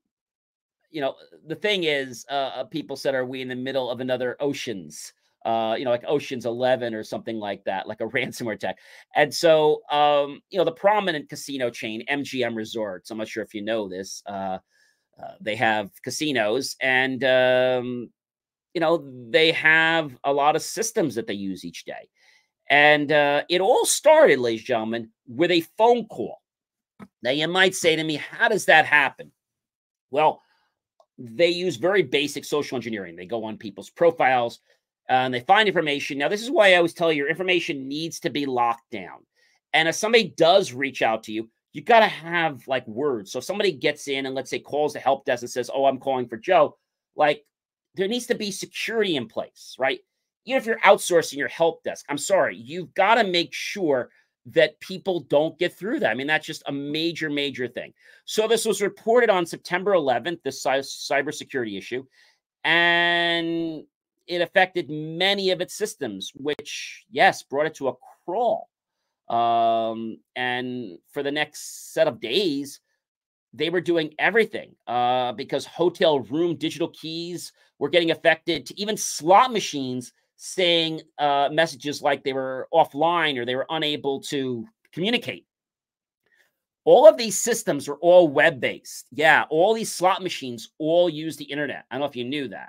[0.95, 1.16] you know,
[1.47, 5.12] the thing is, uh, uh, people said, are we in the middle of another oceans?
[5.45, 8.78] Uh, you know, like Ocean's 11 or something like that, like a ransomware attack.
[9.14, 13.53] And so, um, you know, the prominent casino chain, MGM Resorts, I'm not sure if
[13.53, 14.59] you know this, uh,
[15.22, 18.11] uh, they have casinos and um,
[18.72, 22.09] you know they have a lot of systems that they use each day
[22.68, 26.40] and uh, it all started ladies and gentlemen with a phone call
[27.22, 29.30] now you might say to me how does that happen
[30.11, 30.42] well
[31.18, 34.60] they use very basic social engineering they go on people's profiles
[35.10, 37.88] uh, and they find information now this is why i always tell you your information
[37.88, 39.18] needs to be locked down
[39.72, 43.32] and if somebody does reach out to you you got to have like words.
[43.32, 45.84] So if somebody gets in and let's say calls the help desk and says, "Oh,
[45.84, 46.78] I'm calling for Joe,"
[47.16, 47.44] like
[47.96, 50.00] there needs to be security in place, right?
[50.46, 54.10] Even if you're outsourcing your help desk, I'm sorry, you've got to make sure
[54.47, 56.11] that people don't get through that.
[56.11, 57.95] I mean, that's just a major, major thing.
[58.24, 62.05] So this was reported on September 11th, this cybersecurity issue,
[62.62, 63.84] and
[64.26, 68.68] it affected many of its systems, which, yes, brought it to a crawl.
[69.28, 72.80] Um, and for the next set of days,
[73.55, 78.97] they were doing everything uh, because hotel room digital keys were getting affected to even
[78.97, 80.12] slot machines
[80.47, 85.47] saying uh, messages like they were offline or they were unable to communicate.
[86.84, 89.07] All of these systems are all web based.
[89.11, 91.86] Yeah, all these slot machines all use the internet.
[91.90, 92.68] I don't know if you knew that.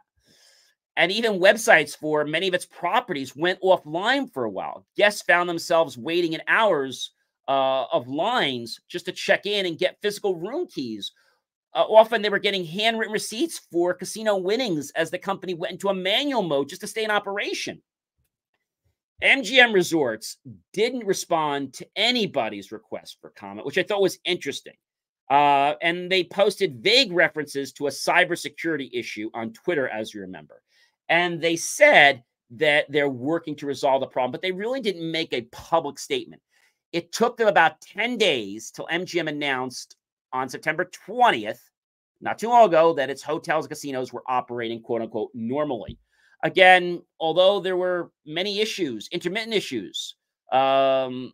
[0.96, 4.86] And even websites for many of its properties went offline for a while.
[4.96, 7.12] Guests found themselves waiting in hours
[7.50, 11.12] uh, of lines just to check in and get physical room keys.
[11.76, 15.90] Uh, often they were getting handwritten receipts for casino winnings as the company went into
[15.90, 17.82] a manual mode just to stay in operation.
[19.22, 20.38] MGM Resorts
[20.74, 24.74] didn't respond to anybody's request for comment, which I thought was interesting.
[25.30, 30.62] Uh, and they posted vague references to a cybersecurity issue on Twitter, as you remember.
[31.10, 35.34] And they said that they're working to resolve the problem, but they really didn't make
[35.34, 36.42] a public statement.
[36.94, 39.96] It took them about 10 days till MGM announced
[40.36, 41.60] on September 20th,
[42.20, 45.98] not too long ago, that its hotels and casinos were operating quote unquote normally.
[46.44, 50.16] Again, although there were many issues, intermittent issues,
[50.52, 51.32] um,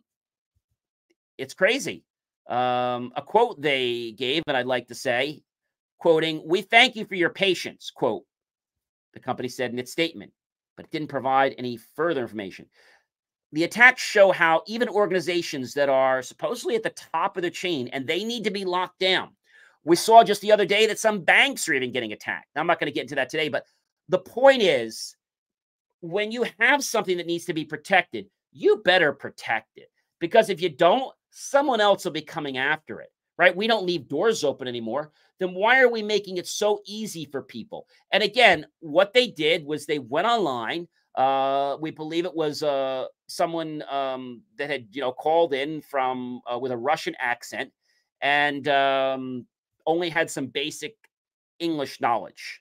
[1.36, 2.04] it's crazy.
[2.48, 5.42] Um, a quote they gave, and I'd like to say,
[5.98, 8.22] quoting, We thank you for your patience, quote,
[9.14, 10.32] the company said in its statement,
[10.76, 12.66] but it didn't provide any further information.
[13.52, 17.88] The attacks show how even organizations that are supposedly at the top of the chain
[17.88, 19.30] and they need to be locked down.
[19.84, 22.48] We saw just the other day that some banks are even getting attacked.
[22.56, 23.64] I'm not going to get into that today, but
[24.08, 25.16] the point is
[26.00, 29.90] when you have something that needs to be protected, you better protect it
[30.20, 33.56] because if you don't, someone else will be coming after it, right?
[33.56, 35.10] We don't leave doors open anymore.
[35.38, 37.86] Then why are we making it so easy for people?
[38.12, 40.86] And again, what they did was they went online.
[41.16, 46.40] Uh, we believe it was uh, someone um, that had you know called in from
[46.52, 47.72] uh, with a Russian accent
[48.20, 49.46] and um,
[49.86, 50.96] only had some basic
[51.58, 52.60] English knowledge.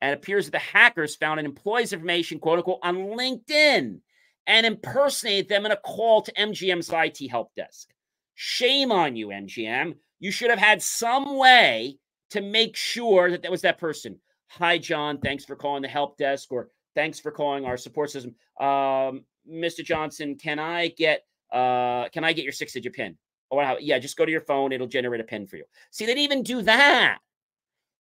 [0.00, 4.00] And it appears that the hackers found an employee's information, quote unquote, on LinkedIn
[4.46, 7.88] and impersonated them in a call to MGM's IT help desk.
[8.34, 9.94] Shame on you, MGM.
[10.20, 11.98] You should have had some way
[12.30, 14.18] to make sure that that was that person.
[14.48, 15.18] Hi, John.
[15.18, 18.34] Thanks for calling the help desk, or thanks for calling our support system.
[18.60, 19.84] Um, Mr.
[19.84, 21.22] Johnson, can I get
[21.52, 23.16] uh, can I get your six-digit pin?
[23.50, 23.76] Oh, wow.
[23.78, 24.72] yeah, just go to your phone.
[24.72, 25.64] It'll generate a pin for you.
[25.92, 27.18] See, they didn't even do that.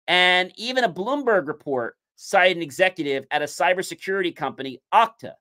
[0.08, 5.32] And even a Bloomberg report cited an executive at a cybersecurity company, Okta,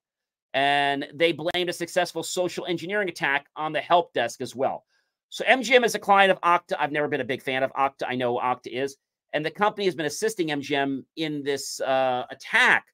[0.54, 4.86] and they blamed a successful social engineering attack on the help desk as well.
[5.30, 6.76] So MGM is a client of Okta.
[6.78, 8.04] I've never been a big fan of Okta.
[8.08, 8.98] I know Okta is,
[9.34, 12.86] and the company has been assisting MGM in this uh, attack.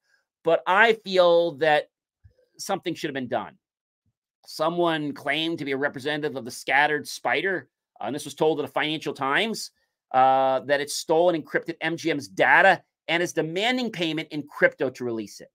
[0.43, 1.89] But I feel that
[2.59, 3.57] something should have been done.
[4.45, 7.69] Someone claimed to be a representative of the scattered spider,
[8.01, 9.71] uh, and this was told to the Financial Times
[10.11, 15.03] uh, that it stole and encrypted MGM's data and is demanding payment in crypto to
[15.03, 15.49] release it.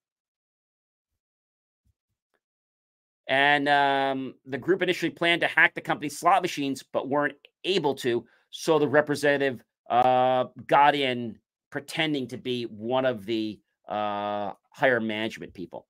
[3.27, 7.95] And um, the group initially planned to hack the company's slot machines, but weren't able
[7.97, 8.27] to.
[8.51, 11.39] So the representative uh, got in
[11.71, 15.87] pretending to be one of the uh, higher management people.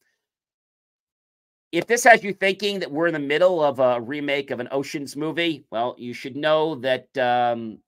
[1.75, 4.69] If this has you thinking that we're in the middle of a remake of an
[4.71, 7.81] Oceans movie, well, you should know that um,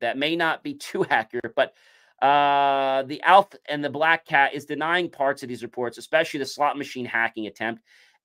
[0.00, 1.74] that may not be too accurate, but
[2.20, 6.46] uh, the Alf and the Black Cat is denying parts of these reports, especially the
[6.46, 7.82] slot machine hacking attempt.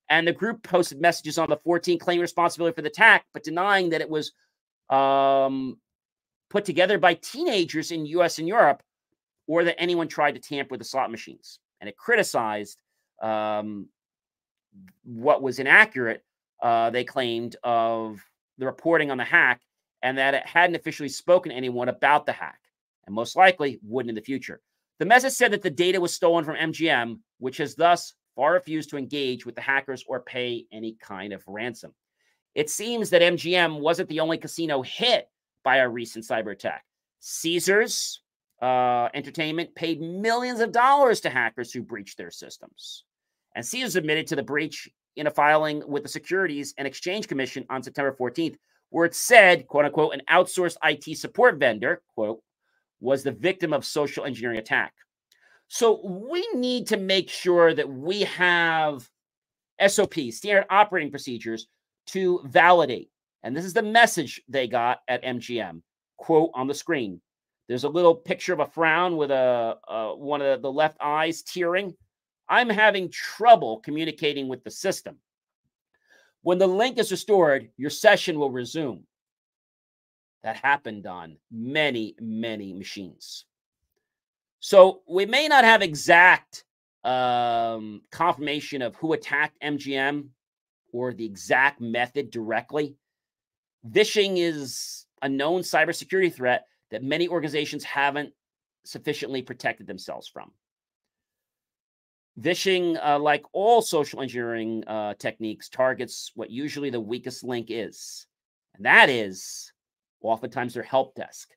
[0.08, 3.90] And the group posted messages on the 14 claiming responsibility for the attack, but denying
[3.90, 4.32] that it was
[4.88, 5.78] um,
[6.48, 8.82] put together by teenagers in US and Europe
[9.46, 11.60] or that anyone tried to tamper with the slot machines.
[11.80, 12.82] And it criticized
[13.22, 13.86] um,
[15.04, 16.24] what was inaccurate,
[16.62, 18.20] uh, they claimed, of
[18.58, 19.60] the reporting on the hack
[20.02, 22.60] and that it hadn't officially spoken to anyone about the hack,
[23.06, 24.60] and most likely wouldn't in the future.
[24.98, 28.90] The message said that the data was stolen from MGM, which has thus far refused
[28.90, 31.92] to engage with the hackers or pay any kind of ransom.
[32.54, 35.28] It seems that MGM wasn't the only casino hit
[35.62, 36.84] by a recent cyber attack.
[37.20, 38.22] Caesars
[38.62, 43.04] uh, Entertainment paid millions of dollars to hackers who breached their systems.
[43.54, 47.64] And Caesars admitted to the breach in a filing with the Securities and Exchange Commission
[47.68, 48.56] on September 14th,
[48.90, 52.40] where it said, quote unquote, an outsourced IT support vendor, quote,
[53.00, 54.92] was the victim of social engineering attack.
[55.68, 59.08] So we need to make sure that we have
[59.86, 61.68] SOPs, standard operating procedures,
[62.08, 63.08] to validate.
[63.42, 65.80] And this is the message they got at MGM.
[66.16, 67.20] Quote on the screen.
[67.68, 71.42] There's a little picture of a frown with a, uh, one of the left eyes
[71.42, 71.94] tearing.
[72.50, 75.16] I'm having trouble communicating with the system.
[76.42, 79.04] When the link is restored, your session will resume.
[80.42, 83.44] That happened on many, many machines.
[84.58, 86.64] So we may not have exact
[87.04, 90.28] um, confirmation of who attacked MGM
[90.92, 92.96] or the exact method directly.
[93.84, 98.32] Vishing is a known cybersecurity threat that many organizations haven't
[98.84, 100.50] sufficiently protected themselves from.
[102.36, 108.26] Vishing, uh, like all social engineering uh, techniques, targets what usually the weakest link is,
[108.76, 109.72] and that is
[110.22, 111.50] oftentimes their help desk.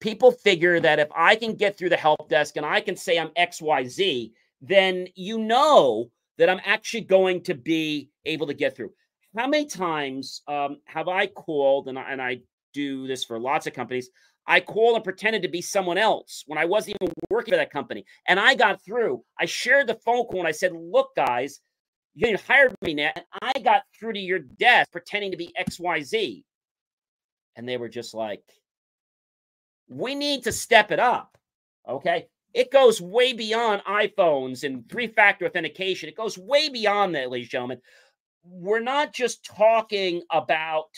[0.00, 3.18] People figure that if I can get through the help desk and I can say
[3.18, 8.92] I'm XYZ, then you know that I'm actually going to be able to get through.
[9.36, 12.40] How many times um, have I called, and I, and I
[12.72, 14.10] do this for lots of companies,
[14.50, 17.70] I called and pretended to be someone else when I wasn't even working for that
[17.70, 18.04] company.
[18.26, 19.22] And I got through.
[19.38, 21.60] I shared the phone call and I said, Look, guys,
[22.14, 23.12] you hired me now.
[23.14, 26.42] And I got through to your desk pretending to be XYZ.
[27.54, 28.42] And they were just like,
[29.88, 31.38] We need to step it up.
[31.88, 32.26] Okay.
[32.52, 36.08] It goes way beyond iPhones and three factor authentication.
[36.08, 37.80] It goes way beyond that, ladies and gentlemen.
[38.42, 40.88] We're not just talking about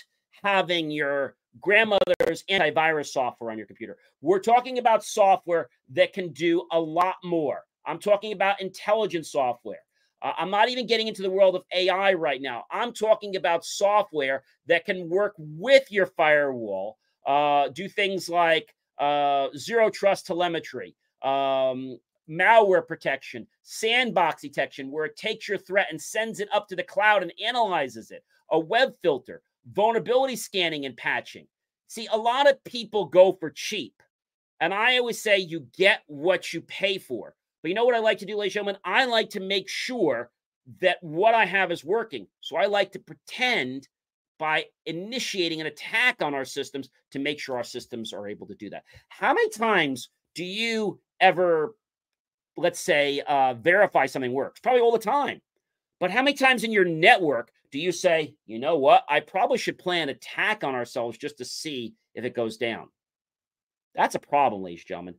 [0.43, 3.97] having your grandmother's antivirus software on your computer.
[4.21, 7.63] We're talking about software that can do a lot more.
[7.87, 9.81] I'm talking about intelligent software.
[10.23, 12.65] Uh, I'm not even getting into the world of AI right now.
[12.71, 16.97] I'm talking about software that can work with your firewall,
[17.27, 21.99] uh, do things like uh, zero trust telemetry, um,
[22.31, 26.85] malware protection, sandbox detection, where it takes your threat and sends it up to the
[26.85, 31.47] cloud and analyzes it, a web filter, vulnerability scanning and patching.
[31.89, 33.95] See, a lot of people go for cheap.
[34.61, 37.35] And I always say you get what you pay for.
[37.63, 38.81] But you know what I like to do, ladies and gentlemen?
[38.85, 40.31] I like to make sure
[40.81, 42.27] that what I have is working.
[42.41, 43.89] So I like to pretend
[44.39, 48.55] by initiating an attack on our systems to make sure our systems are able to
[48.55, 48.85] do that.
[49.09, 51.75] How many times do you ever,
[52.57, 54.61] let's say, uh, verify something works?
[54.61, 55.41] Probably all the time.
[56.01, 59.05] But how many times in your network do you say, you know what?
[59.09, 62.89] I probably should plan an attack on ourselves just to see if it goes down?
[63.95, 65.15] That's a problem, ladies and gentlemen.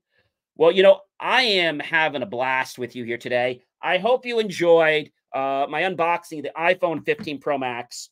[0.56, 3.64] Well, you know, I am having a blast with you here today.
[3.82, 8.10] I hope you enjoyed uh, my unboxing the iPhone 15 Pro Max.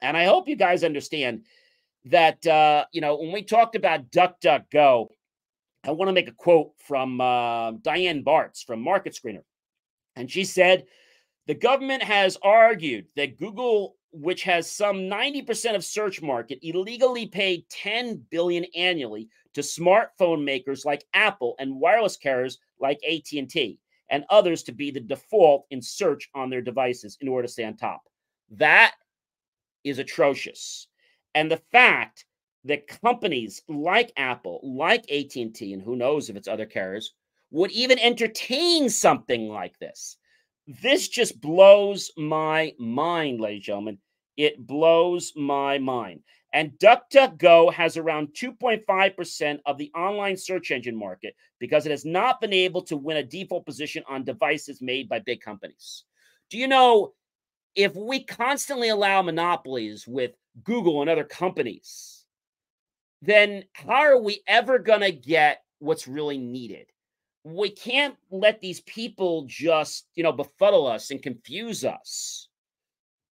[0.00, 1.42] And I hope you guys understand
[2.06, 5.08] that, uh, you know, when we talked about DuckDuckGo,
[5.82, 9.42] I want to make a quote from uh, Diane Bartz from MarketScreener.
[10.14, 10.84] And she said,
[11.46, 17.68] the government has argued that Google, which has some 90% of search market, illegally paid
[17.68, 23.78] 10 billion annually to smartphone makers like Apple and wireless carriers like AT&T
[24.10, 27.64] and others to be the default in search on their devices in order to stay
[27.64, 28.02] on top.
[28.50, 28.94] That
[29.84, 30.88] is atrocious.
[31.34, 32.24] And the fact
[32.64, 37.14] that companies like Apple, like AT&T and who knows if it's other carriers
[37.50, 40.16] would even entertain something like this
[40.66, 43.98] this just blows my mind, ladies and gentlemen.
[44.36, 46.20] It blows my mind.
[46.52, 52.40] And DuckDuckGo has around 2.5% of the online search engine market because it has not
[52.40, 56.04] been able to win a default position on devices made by big companies.
[56.50, 57.14] Do you know
[57.74, 62.24] if we constantly allow monopolies with Google and other companies,
[63.20, 66.86] then how are we ever going to get what's really needed?
[67.44, 72.48] We can't let these people just, you know, befuddle us and confuse us.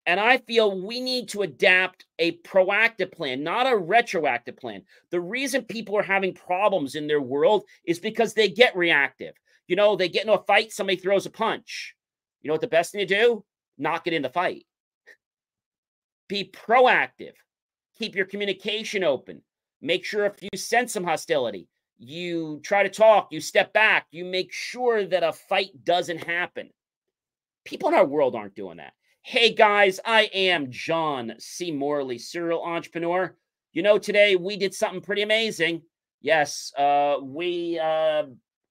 [0.06, 4.84] And I feel we need to adapt a proactive plan, not a retroactive plan.
[5.12, 9.34] The reason people are having problems in their world is because they get reactive.
[9.68, 11.96] You know, they get into a fight, somebody throws a punch.
[12.42, 13.46] You know what the best thing to do?
[13.78, 14.66] Not get in the fight.
[16.28, 17.34] Be proactive.
[17.98, 19.42] Keep your communication open.
[19.82, 21.68] Make sure if you sense some hostility,
[21.98, 26.70] you try to talk, you step back, you make sure that a fight doesn't happen.
[27.66, 28.94] People in our world aren't doing that.
[29.22, 31.72] Hey guys, I am John C.
[31.72, 33.36] Morley, serial entrepreneur.
[33.72, 35.82] You know, today we did something pretty amazing.
[36.22, 38.24] Yes, uh, we uh,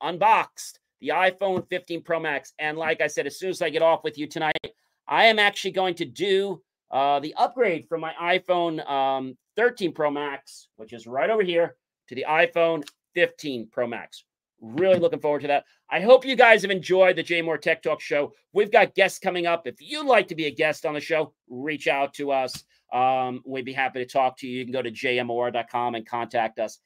[0.03, 2.53] unboxed the iPhone 15 Pro Max.
[2.59, 4.75] And like I said, as soon as I get off with you tonight,
[5.09, 10.11] I am actually going to do uh, the upgrade from my iPhone um, 13 Pro
[10.11, 11.77] Max, which is right over here,
[12.09, 14.24] to the iPhone 15 Pro Max.
[14.60, 15.64] Really looking forward to that.
[15.90, 18.32] I hope you guys have enjoyed the JMOR Tech Talk show.
[18.52, 19.66] We've got guests coming up.
[19.66, 22.62] If you'd like to be a guest on the show, reach out to us.
[22.92, 24.58] Um, we'd be happy to talk to you.
[24.58, 26.78] You can go to jmor.com and contact us.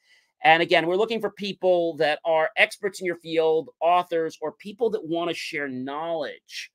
[0.43, 4.89] And again, we're looking for people that are experts in your field, authors, or people
[4.91, 6.71] that want to share knowledge.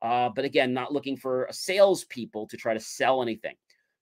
[0.00, 3.54] Uh, but again, not looking for salespeople to try to sell anything.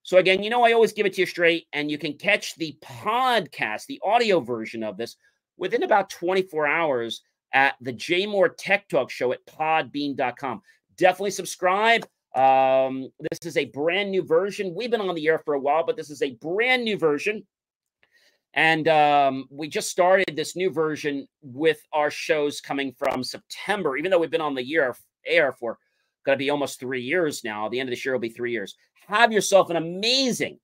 [0.03, 2.55] So again, you know, I always give it to you straight, and you can catch
[2.55, 5.15] the podcast, the audio version of this,
[5.57, 7.21] within about 24 hours
[7.53, 10.61] at the JMOR Tech Talk Show at podbean.com.
[10.97, 12.07] Definitely subscribe.
[12.35, 14.73] Um, this is a brand new version.
[14.73, 17.45] We've been on the air for a while, but this is a brand new version.
[18.53, 24.11] And um, we just started this new version with our shows coming from September, even
[24.11, 24.95] though we've been on the year
[25.25, 25.77] air for
[26.25, 27.69] going to be almost three years now.
[27.69, 28.75] The end of this year will be three years.
[29.07, 30.59] Have yourself an amazing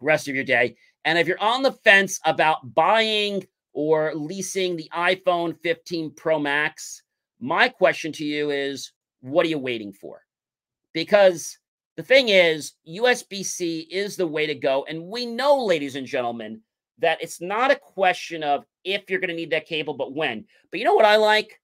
[0.00, 0.76] rest of your day.
[1.04, 7.02] And if you're on the fence about buying or leasing the iPhone 15 Pro Max,
[7.40, 10.22] my question to you is what are you waiting for?
[10.92, 11.58] Because
[11.96, 14.84] the thing is, USB C is the way to go.
[14.88, 16.60] And we know, ladies and gentlemen,
[16.98, 20.44] that it's not a question of if you're going to need that cable, but when.
[20.70, 21.60] But you know what I like?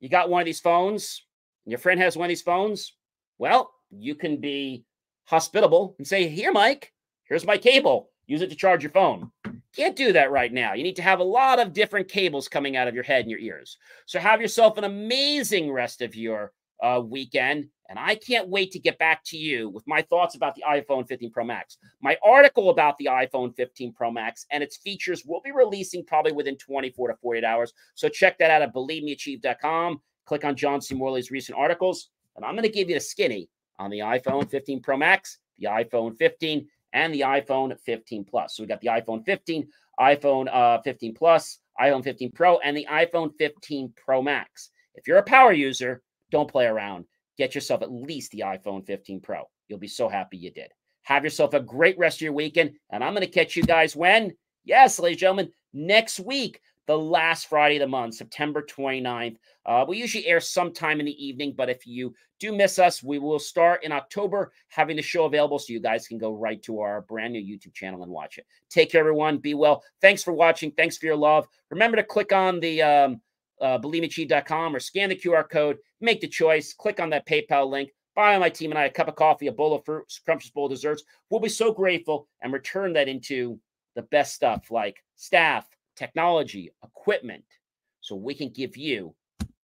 [0.00, 1.22] You got one of these phones,
[1.64, 2.94] your friend has one of these phones.
[3.38, 4.84] Well, you can be
[5.24, 6.92] hospitable and say, Here, Mike,
[7.24, 8.10] here's my cable.
[8.26, 9.30] Use it to charge your phone.
[9.74, 10.72] Can't do that right now.
[10.72, 13.30] You need to have a lot of different cables coming out of your head and
[13.30, 13.76] your ears.
[14.06, 17.66] So have yourself an amazing rest of your uh, weekend.
[17.88, 21.06] And I can't wait to get back to you with my thoughts about the iPhone
[21.06, 21.78] 15 Pro Max.
[22.00, 26.32] My article about the iPhone 15 Pro Max and its features will be releasing probably
[26.32, 27.72] within 24 to 48 hours.
[27.94, 30.00] So check that out at believemeachieve.com.
[30.24, 30.94] Click on John C.
[30.94, 32.08] Morley's recent articles.
[32.34, 33.48] And I'm going to give you the skinny
[33.78, 38.56] on the iPhone 15 Pro Max, the iPhone 15, and the iPhone 15 Plus.
[38.56, 39.68] So we got the iPhone 15,
[40.00, 44.70] iPhone uh, 15 Plus, iPhone 15 Pro, and the iPhone 15 Pro Max.
[44.94, 47.04] If you're a power user, don't play around.
[47.38, 49.42] Get yourself at least the iPhone 15 Pro.
[49.68, 50.70] You'll be so happy you did.
[51.02, 52.72] Have yourself a great rest of your weekend.
[52.90, 54.34] And I'm going to catch you guys when?
[54.64, 59.36] Yes, ladies and gentlemen, next week, the last Friday of the month, September 29th.
[59.64, 63.18] Uh, we usually air sometime in the evening, but if you do miss us, we
[63.18, 66.80] will start in October having the show available so you guys can go right to
[66.80, 68.46] our brand new YouTube channel and watch it.
[68.70, 69.38] Take care, everyone.
[69.38, 69.82] Be well.
[70.00, 70.70] Thanks for watching.
[70.72, 71.48] Thanks for your love.
[71.70, 73.20] Remember to click on the um,
[73.60, 77.90] uh, believemeachieve.com or scan the QR code, make the choice, click on that PayPal link,
[78.14, 80.66] buy my team and I a cup of coffee, a bowl of fruit, scrumptious bowl
[80.66, 81.02] of desserts.
[81.30, 83.58] We'll be so grateful and return that into
[83.94, 85.66] the best stuff like staff,
[85.96, 87.44] technology, equipment,
[88.00, 89.14] so we can give you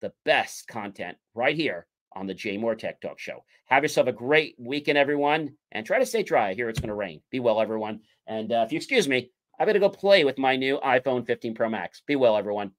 [0.00, 3.44] the best content right here on the JMOR Tech Talk Show.
[3.66, 6.54] Have yourself a great weekend, everyone, and try to stay dry.
[6.54, 7.20] Here it's going to rain.
[7.30, 8.00] Be well, everyone.
[8.26, 11.54] And uh, if you excuse me, I better go play with my new iPhone 15
[11.54, 12.02] Pro Max.
[12.06, 12.72] Be well, everyone.